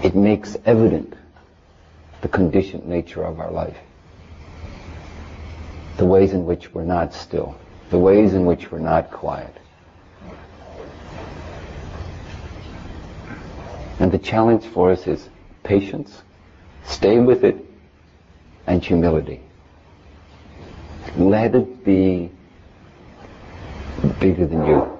it 0.00 0.14
makes 0.14 0.56
evident 0.64 1.14
the 2.20 2.28
conditioned 2.28 2.86
nature 2.86 3.24
of 3.24 3.40
our 3.40 3.50
life. 3.50 3.78
The 5.96 6.06
ways 6.06 6.32
in 6.32 6.46
which 6.46 6.72
we're 6.72 6.84
not 6.84 7.14
still. 7.14 7.58
The 7.90 7.98
ways 7.98 8.34
in 8.34 8.44
which 8.44 8.70
we're 8.70 8.80
not 8.80 9.10
quiet. 9.10 9.56
And 13.98 14.12
the 14.12 14.18
challenge 14.18 14.64
for 14.64 14.90
us 14.90 15.06
is 15.06 15.28
patience, 15.62 16.22
stay 16.84 17.18
with 17.18 17.44
it, 17.44 17.64
and 18.66 18.84
humility. 18.84 19.42
Let 21.16 21.54
it 21.54 21.84
be 21.84 22.30
bigger 24.20 24.46
than 24.46 24.66
you. 24.66 24.98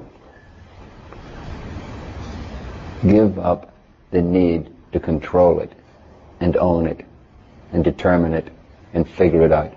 Give 3.03 3.39
up 3.39 3.73
the 4.11 4.23
need 4.23 4.71
to 4.93 4.99
control 4.99 5.61
it 5.61 5.73
and 6.41 6.57
own 6.57 6.87
it 6.87 7.05
and 7.73 7.85
determine 7.85 8.33
it 8.33 8.49
and 8.95 9.09
figure 9.09 9.43
it 9.43 9.53
out. 9.53 9.75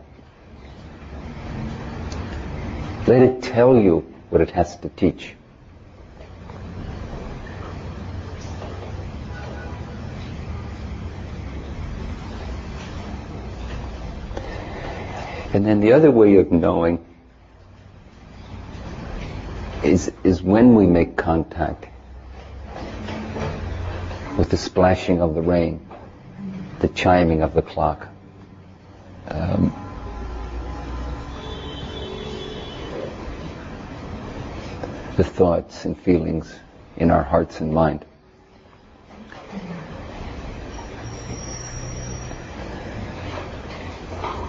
Let 3.11 3.23
it 3.23 3.43
tell 3.43 3.75
you 3.75 4.09
what 4.29 4.39
it 4.39 4.51
has 4.51 4.77
to 4.77 4.87
teach. 4.87 5.35
And 15.53 15.65
then 15.65 15.81
the 15.81 15.91
other 15.91 16.09
way 16.09 16.37
of 16.37 16.53
knowing 16.53 17.05
is, 19.83 20.09
is 20.23 20.41
when 20.41 20.75
we 20.75 20.85
make 20.85 21.17
contact 21.17 21.87
with 24.37 24.49
the 24.49 24.55
splashing 24.55 25.21
of 25.21 25.35
the 25.35 25.41
rain, 25.41 25.85
the 26.79 26.87
chiming 26.87 27.41
of 27.41 27.53
the 27.53 27.61
clock. 27.61 28.07
Um, 29.27 29.80
the 35.17 35.23
thoughts 35.23 35.85
and 35.85 35.99
feelings 35.99 36.53
in 36.97 37.11
our 37.11 37.23
hearts 37.23 37.59
and 37.59 37.73
mind. 37.73 38.05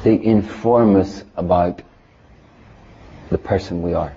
They 0.04 0.22
inform 0.22 0.96
us 0.96 1.24
about 1.36 1.82
the 3.30 3.38
person 3.38 3.82
we 3.82 3.94
are. 3.94 4.14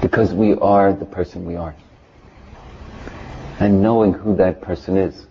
Because 0.00 0.32
we 0.32 0.54
are 0.54 0.92
the 0.92 1.04
person 1.04 1.46
we 1.46 1.56
are. 1.56 1.74
And 3.58 3.80
knowing 3.80 4.12
who 4.12 4.36
that 4.36 4.60
person 4.60 4.96
is, 4.96 5.26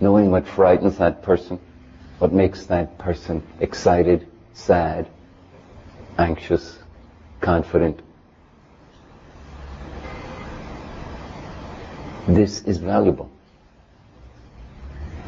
knowing 0.00 0.30
what 0.30 0.46
frightens 0.46 0.98
that 0.98 1.22
person, 1.22 1.60
what 2.18 2.32
makes 2.32 2.66
that 2.66 2.98
person 2.98 3.42
excited, 3.60 4.26
sad, 4.54 5.08
anxious, 6.18 6.78
confident. 7.40 8.00
This 12.28 12.62
is 12.62 12.78
valuable. 12.78 13.30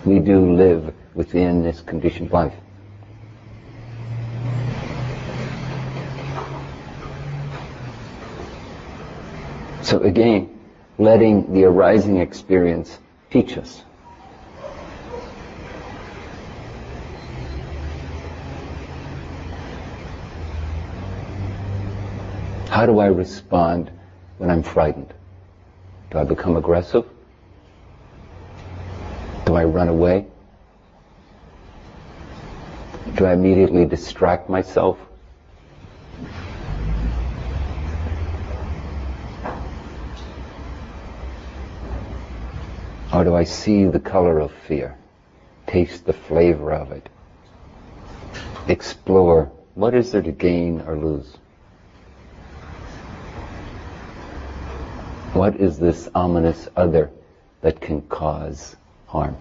We 0.05 0.19
do 0.19 0.55
live 0.55 0.95
within 1.15 1.63
this 1.63 1.81
conditioned 1.81 2.31
life. 2.31 2.55
So 9.83 10.01
again, 10.01 10.59
letting 10.99 11.53
the 11.53 11.65
arising 11.65 12.19
experience 12.19 12.99
teach 13.31 13.57
us. 13.59 13.83
How 22.77 22.85
do 22.85 22.99
I 22.99 23.07
respond 23.07 23.91
when 24.37 24.51
I'm 24.51 24.63
frightened? 24.63 25.15
Do 26.11 26.19
I 26.19 26.25
become 26.25 26.59
aggressive? 26.59 27.07
Do 29.47 29.55
I 29.55 29.65
run 29.65 29.89
away? 29.89 30.27
Do 33.15 33.25
I 33.25 33.33
immediately 33.33 33.87
distract 33.87 34.51
myself? 34.51 34.99
Or 43.11 43.25
do 43.25 43.35
I 43.35 43.45
see 43.45 43.87
the 43.87 44.01
color 44.01 44.39
of 44.39 44.53
fear, 44.53 44.99
taste 45.67 46.05
the 46.05 46.13
flavor 46.13 46.75
of 46.75 46.93
it, 46.93 47.09
explore 48.69 49.51
what 49.75 49.95
is 49.95 50.13
there 50.13 50.21
to 50.21 50.31
gain 50.31 50.83
or 50.83 50.95
lose? 50.99 51.39
What 55.37 55.57
is 55.57 55.79
this 55.79 56.09
ominous 56.15 56.67
other 56.77 57.11
that 57.61 57.79
can 57.79 58.01
cause 58.01 58.75
harm? 59.07 59.37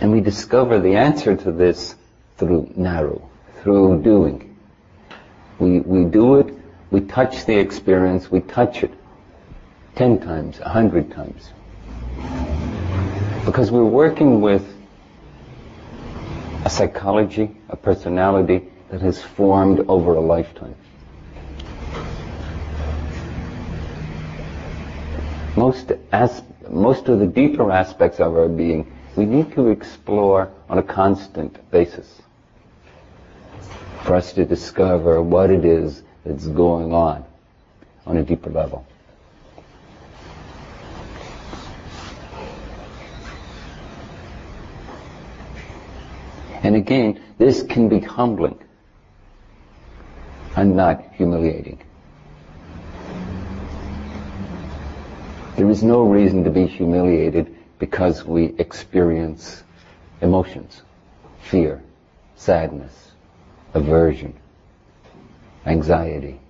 And 0.00 0.10
we 0.10 0.22
discover 0.22 0.80
the 0.80 0.96
answer 0.96 1.36
to 1.36 1.52
this 1.52 1.96
through 2.38 2.72
narau, 2.78 3.20
through 3.62 4.00
doing. 4.00 4.56
We, 5.58 5.80
we 5.80 6.06
do 6.10 6.36
it, 6.36 6.54
we 6.90 7.02
touch 7.02 7.44
the 7.44 7.58
experience, 7.58 8.30
we 8.30 8.40
touch 8.40 8.82
it 8.82 8.94
ten 9.96 10.18
times, 10.18 10.60
a 10.60 10.70
hundred 10.70 11.12
times. 11.12 11.52
Because 13.44 13.70
we're 13.70 13.84
working 13.84 14.40
with 14.40 14.66
a 16.64 16.70
psychology, 16.70 17.54
a 17.68 17.76
personality 17.76 18.70
that 18.94 19.02
has 19.02 19.20
formed 19.20 19.80
over 19.88 20.14
a 20.14 20.20
lifetime. 20.20 20.76
Most, 25.56 25.90
as, 26.12 26.44
most 26.70 27.08
of 27.08 27.18
the 27.18 27.26
deeper 27.26 27.72
aspects 27.72 28.20
of 28.20 28.36
our 28.36 28.48
being 28.48 28.96
we 29.16 29.26
need 29.26 29.52
to 29.54 29.70
explore 29.70 30.48
on 30.68 30.78
a 30.78 30.82
constant 30.84 31.58
basis 31.72 32.22
for 34.04 34.14
us 34.14 34.32
to 34.34 34.44
discover 34.44 35.20
what 35.20 35.50
it 35.50 35.64
is 35.64 36.04
that's 36.24 36.46
going 36.46 36.92
on 36.92 37.24
on 38.06 38.16
a 38.18 38.22
deeper 38.22 38.50
level. 38.50 38.86
And 46.62 46.76
again, 46.76 47.20
this 47.38 47.64
can 47.64 47.88
be 47.88 47.98
humbling 47.98 48.63
and 50.56 50.76
not 50.76 51.02
humiliating. 51.14 51.78
There 55.56 55.70
is 55.70 55.82
no 55.82 56.02
reason 56.02 56.44
to 56.44 56.50
be 56.50 56.66
humiliated 56.66 57.54
because 57.78 58.24
we 58.24 58.46
experience 58.58 59.62
emotions, 60.20 60.82
fear, 61.42 61.82
sadness, 62.36 63.12
aversion, 63.72 64.34
anxiety, 65.66 66.40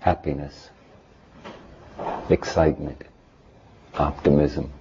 happiness, 0.00 0.70
excitement, 2.30 3.02
optimism, 3.98 4.72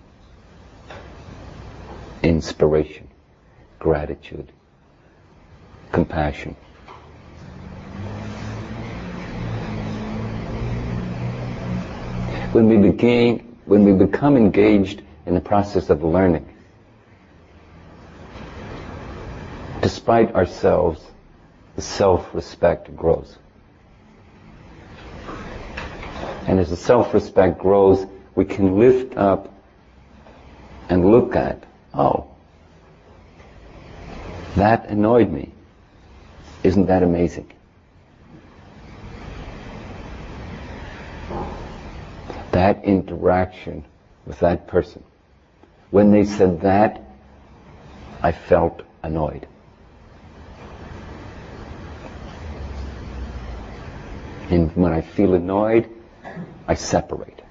inspiration, 2.23 3.07
gratitude, 3.79 4.51
compassion. 5.95 6.57
When 12.51 12.67
we 12.67 12.75
begin, 12.75 13.57
when 13.65 13.85
we 13.85 13.93
become 13.93 14.35
engaged 14.35 15.01
in 15.25 15.35
the 15.35 15.39
process 15.39 15.89
of 15.89 16.03
learning, 16.03 16.45
despite 19.81 20.35
ourselves, 20.35 21.01
the 21.77 21.81
self-respect 21.81 22.93
grows. 22.97 23.37
And 26.47 26.59
as 26.59 26.69
the 26.69 26.75
self-respect 26.75 27.57
grows, 27.57 28.05
we 28.35 28.43
can 28.43 28.77
lift 28.77 29.15
up 29.15 29.49
and 30.89 31.09
look 31.09 31.37
at, 31.37 31.63
oh, 31.93 32.27
that 34.57 34.89
annoyed 34.89 35.31
me. 35.31 35.54
Isn't 36.65 36.87
that 36.87 37.03
amazing? 37.03 37.51
That 42.53 42.83
interaction 42.83 43.85
with 44.25 44.39
that 44.39 44.65
person. 44.65 45.03
When 45.91 46.09
they 46.09 46.25
said 46.25 46.61
that, 46.61 47.03
I 48.23 48.31
felt 48.31 48.81
annoyed. 49.03 49.47
And 54.49 54.75
when 54.75 54.91
I 54.91 55.01
feel 55.01 55.35
annoyed, 55.35 55.87
I 56.67 56.73
separate. 56.73 57.43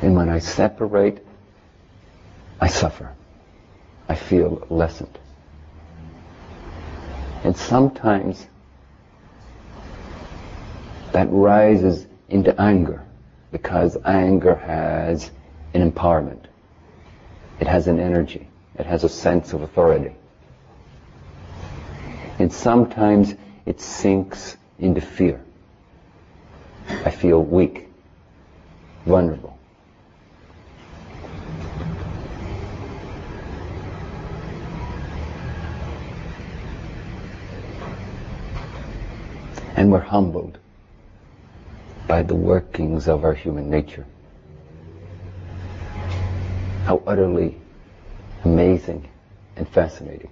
And 0.00 0.16
when 0.16 0.30
I 0.30 0.38
separate, 0.38 1.27
I 2.68 2.70
suffer. 2.70 3.14
I 4.10 4.14
feel 4.14 4.66
lessened. 4.68 5.18
And 7.42 7.56
sometimes 7.56 8.46
that 11.12 11.28
rises 11.30 12.06
into 12.28 12.60
anger 12.60 13.02
because 13.52 13.96
anger 14.04 14.54
has 14.54 15.30
an 15.72 15.90
empowerment. 15.90 16.44
It 17.58 17.66
has 17.66 17.86
an 17.86 17.98
energy. 17.98 18.50
It 18.78 18.84
has 18.84 19.02
a 19.02 19.08
sense 19.08 19.54
of 19.54 19.62
authority. 19.62 20.14
And 22.38 22.52
sometimes 22.52 23.34
it 23.64 23.80
sinks 23.80 24.58
into 24.78 25.00
fear. 25.00 25.42
I 26.86 27.12
feel 27.12 27.42
weak, 27.42 27.88
vulnerable. 29.06 29.57
And 39.88 39.94
we're 39.94 40.00
humbled 40.00 40.58
by 42.06 42.22
the 42.22 42.34
workings 42.34 43.08
of 43.08 43.24
our 43.24 43.32
human 43.32 43.70
nature. 43.70 44.04
How 46.84 47.02
utterly 47.06 47.56
amazing 48.44 49.08
and 49.56 49.66
fascinating 49.66 50.28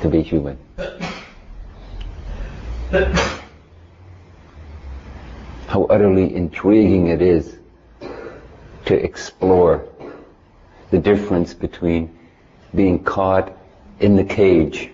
to 0.00 0.08
be 0.08 0.22
human. 0.22 0.58
How 5.68 5.84
utterly 5.84 6.34
intriguing 6.34 7.06
it 7.06 7.22
is 7.22 7.60
to 8.86 8.94
explore 9.04 9.86
the 10.90 10.98
difference 10.98 11.54
between 11.54 12.12
being 12.74 13.04
caught 13.04 13.56
in 14.00 14.16
the 14.16 14.24
cage 14.24 14.90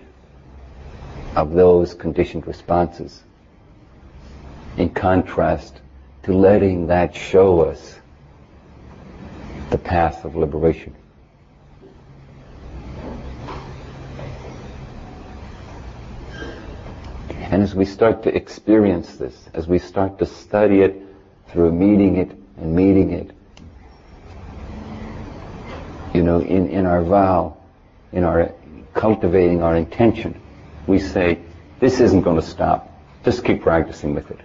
of 1.35 1.53
those 1.53 1.93
conditioned 1.93 2.45
responses 2.45 3.23
in 4.77 4.89
contrast 4.89 5.81
to 6.23 6.33
letting 6.33 6.87
that 6.87 7.15
show 7.15 7.61
us 7.61 7.99
the 9.69 9.77
path 9.77 10.25
of 10.25 10.35
liberation. 10.35 10.95
And 17.29 17.61
as 17.61 17.75
we 17.75 17.85
start 17.85 18.23
to 18.23 18.35
experience 18.35 19.15
this, 19.15 19.49
as 19.53 19.67
we 19.67 19.77
start 19.77 20.17
to 20.19 20.25
study 20.25 20.81
it 20.81 21.01
through 21.49 21.71
meeting 21.71 22.17
it 22.17 22.31
and 22.57 22.75
meeting 22.75 23.11
it, 23.11 23.31
you 26.13 26.23
know, 26.23 26.39
in, 26.39 26.69
in 26.69 26.85
our 26.85 27.03
vow, 27.03 27.57
in 28.11 28.23
our 28.23 28.51
cultivating 28.93 29.61
our 29.61 29.75
intention, 29.75 30.39
we 30.87 30.99
say, 30.99 31.39
this 31.79 31.99
isn't 31.99 32.21
going 32.21 32.35
to 32.35 32.45
stop. 32.45 32.89
Just 33.23 33.43
keep 33.45 33.61
practicing 33.61 34.13
with 34.13 34.29
it. 34.31 34.39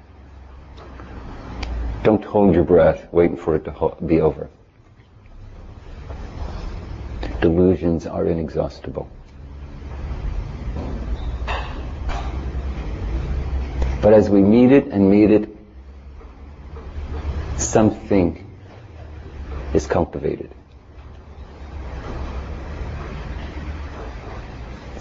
Don't 2.04 2.24
hold 2.24 2.54
your 2.54 2.64
breath 2.64 3.12
waiting 3.12 3.36
for 3.36 3.56
it 3.56 3.64
to 3.64 3.96
be 4.04 4.20
over. 4.20 4.48
Delusions 7.40 8.06
are 8.06 8.24
inexhaustible. 8.26 9.10
But 14.00 14.14
as 14.14 14.30
we 14.30 14.40
meet 14.40 14.72
it 14.72 14.86
and 14.86 15.10
meet 15.10 15.30
it, 15.30 15.48
something 17.56 18.44
is 19.74 19.86
cultivated. 19.86 20.54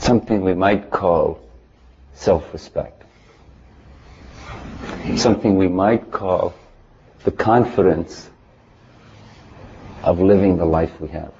Something 0.08 0.42
we 0.42 0.54
might 0.54 0.90
call 0.90 1.38
self-respect. 2.14 3.04
Something 5.18 5.58
we 5.58 5.68
might 5.68 6.12
call 6.12 6.54
the 7.26 7.32
confidence 7.32 8.30
of 10.04 10.22
living 10.22 10.56
the 10.56 10.64
life 10.64 11.02
we 11.02 11.10
have. 11.10 11.34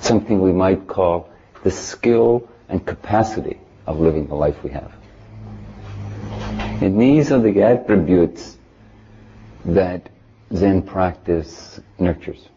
Something 0.00 0.42
we 0.42 0.52
might 0.52 0.86
call 0.86 1.30
the 1.64 1.70
skill 1.70 2.46
and 2.68 2.84
capacity 2.84 3.58
of 3.86 3.98
living 3.98 4.26
the 4.26 4.34
life 4.34 4.62
we 4.62 4.68
have. 4.68 4.92
And 6.82 7.00
these 7.00 7.32
are 7.32 7.40
the 7.40 7.62
attributes 7.62 8.58
that 9.64 10.10
Zen 10.54 10.82
practice 10.82 11.80
nurtures. 11.98 12.50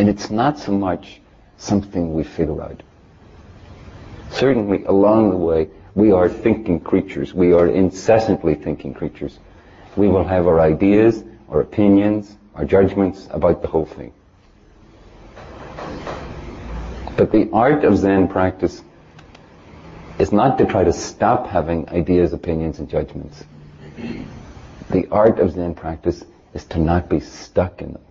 And 0.00 0.08
it's 0.08 0.30
not 0.30 0.58
so 0.58 0.72
much 0.72 1.20
something 1.58 2.14
we 2.14 2.24
figure 2.24 2.62
out. 2.62 2.82
Certainly 4.30 4.84
along 4.84 5.28
the 5.28 5.36
way, 5.36 5.68
we 5.94 6.10
are 6.10 6.26
thinking 6.26 6.80
creatures. 6.80 7.34
We 7.34 7.52
are 7.52 7.66
incessantly 7.66 8.54
thinking 8.54 8.94
creatures. 8.94 9.38
We 9.96 10.08
will 10.08 10.24
have 10.24 10.46
our 10.46 10.58
ideas, 10.58 11.22
our 11.50 11.60
opinions, 11.60 12.34
our 12.54 12.64
judgments 12.64 13.28
about 13.30 13.60
the 13.60 13.68
whole 13.68 13.84
thing. 13.84 14.14
But 17.18 17.30
the 17.30 17.50
art 17.52 17.84
of 17.84 17.98
Zen 17.98 18.28
practice 18.28 18.82
is 20.18 20.32
not 20.32 20.56
to 20.56 20.64
try 20.64 20.82
to 20.82 20.94
stop 20.94 21.46
having 21.46 21.86
ideas, 21.90 22.32
opinions, 22.32 22.78
and 22.78 22.88
judgments. 22.88 23.44
The 24.88 25.08
art 25.10 25.38
of 25.40 25.52
Zen 25.52 25.74
practice 25.74 26.24
is 26.54 26.64
to 26.72 26.78
not 26.78 27.10
be 27.10 27.20
stuck 27.20 27.82
in 27.82 27.92
them. 27.92 28.02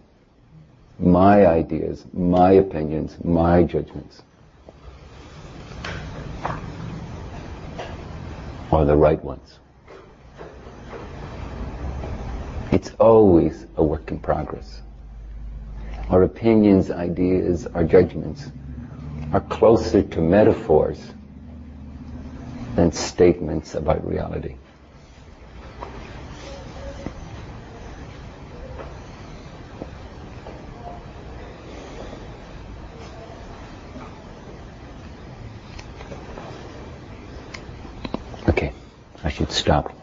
My 0.99 1.47
ideas, 1.47 2.05
my 2.13 2.51
opinions, 2.51 3.17
my 3.23 3.63
judgments. 3.63 4.21
Are 8.71 8.85
the 8.85 8.95
right 8.95 9.23
ones. 9.23 9.59
It's 12.71 12.91
always 12.99 13.65
a 13.77 13.83
work 13.83 14.11
in 14.11 14.19
progress. 14.19 14.81
Our 16.09 16.23
opinions, 16.23 16.91
ideas, 16.91 17.65
our 17.67 17.83
judgments 17.83 18.51
are 19.31 19.41
closer 19.41 20.01
to 20.01 20.21
metaphors 20.21 20.99
than 22.75 22.91
statements 22.91 23.75
about 23.75 24.07
reality. 24.07 24.55
Okay, 38.47 38.73
I 39.23 39.28
should 39.39 39.51
stop. 39.53 39.93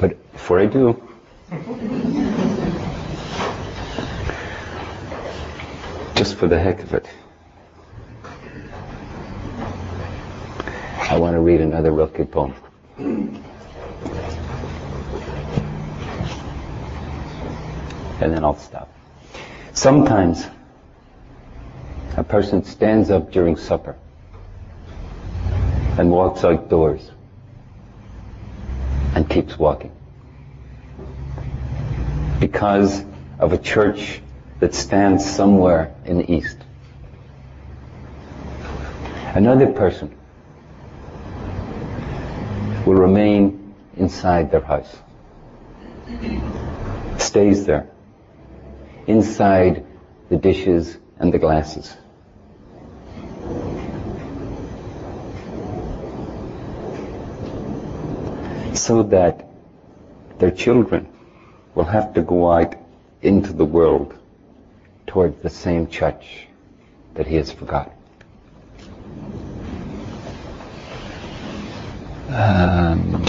But 0.00 0.32
before 0.32 0.58
I 0.58 0.64
do, 0.64 0.96
just 6.14 6.36
for 6.36 6.46
the 6.46 6.58
heck 6.58 6.82
of 6.82 6.94
it, 6.94 7.06
I 11.10 11.18
want 11.18 11.34
to 11.34 11.40
read 11.40 11.60
another 11.60 11.92
Rilke 11.92 12.30
poem. 12.30 12.54
And 18.20 18.32
then 18.32 18.42
I'll 18.44 18.56
stop. 18.56 18.90
Sometimes 19.74 20.46
a 22.16 22.24
person 22.24 22.64
stands 22.64 23.10
up 23.10 23.30
during 23.30 23.58
supper 23.58 23.94
and 25.98 26.10
walks 26.10 26.44
outdoors 26.44 27.10
keeps 29.28 29.58
walking. 29.58 29.92
Because 32.40 33.04
of 33.38 33.52
a 33.52 33.58
church 33.58 34.20
that 34.60 34.74
stands 34.74 35.28
somewhere 35.28 35.94
in 36.04 36.18
the 36.18 36.32
East. 36.32 36.58
Another 39.34 39.72
person 39.72 40.16
will 42.84 42.94
remain 42.94 43.74
inside 43.96 44.50
their 44.50 44.60
house, 44.60 44.96
stays 47.18 47.66
there, 47.66 47.88
inside 49.06 49.84
the 50.28 50.36
dishes 50.36 50.96
and 51.18 51.32
the 51.32 51.38
glasses. 51.38 51.96
So 58.78 59.02
that 59.02 59.44
their 60.38 60.52
children 60.52 61.08
will 61.74 61.84
have 61.84 62.14
to 62.14 62.22
go 62.22 62.50
out 62.50 62.76
into 63.22 63.52
the 63.52 63.64
world 63.64 64.16
towards 65.06 65.42
the 65.42 65.50
same 65.50 65.88
church 65.88 66.46
that 67.14 67.26
he 67.26 67.34
has 67.34 67.50
forgotten. 67.50 67.92
Um, 72.28 73.26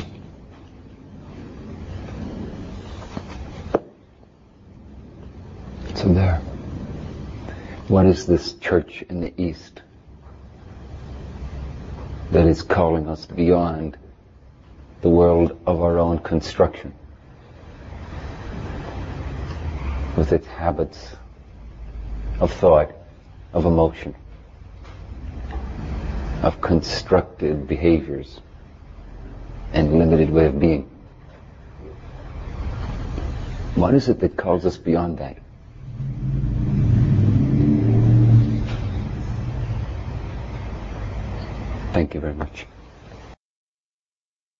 so 5.95 6.13
there. 6.13 6.37
What 7.87 8.05
is 8.05 8.27
this 8.27 8.53
church 8.53 9.01
in 9.09 9.19
the 9.19 9.33
East 9.35 9.81
that 12.31 12.45
is 12.45 12.61
calling 12.61 13.09
us 13.09 13.25
beyond 13.25 13.97
the 15.01 15.09
world 15.09 15.57
of 15.65 15.81
our 15.81 15.97
own 15.97 16.19
construction 16.19 16.93
with 20.17 20.31
its 20.31 20.47
habits 20.47 21.15
of 22.39 22.51
thought, 22.51 22.91
of 23.53 23.65
emotion, 23.65 24.13
of 26.41 26.59
constructed 26.61 27.67
behaviors 27.67 28.41
and 29.73 29.97
limited 29.97 30.29
way 30.29 30.45
of 30.45 30.59
being? 30.59 30.89
What 33.75 33.93
is 33.93 34.09
it 34.09 34.19
that 34.19 34.35
calls 34.35 34.65
us 34.65 34.77
beyond 34.77 35.19
that? 35.19 35.37
Thank 41.93 42.13
you 42.13 42.19
very 42.19 42.33
much. 42.33 42.65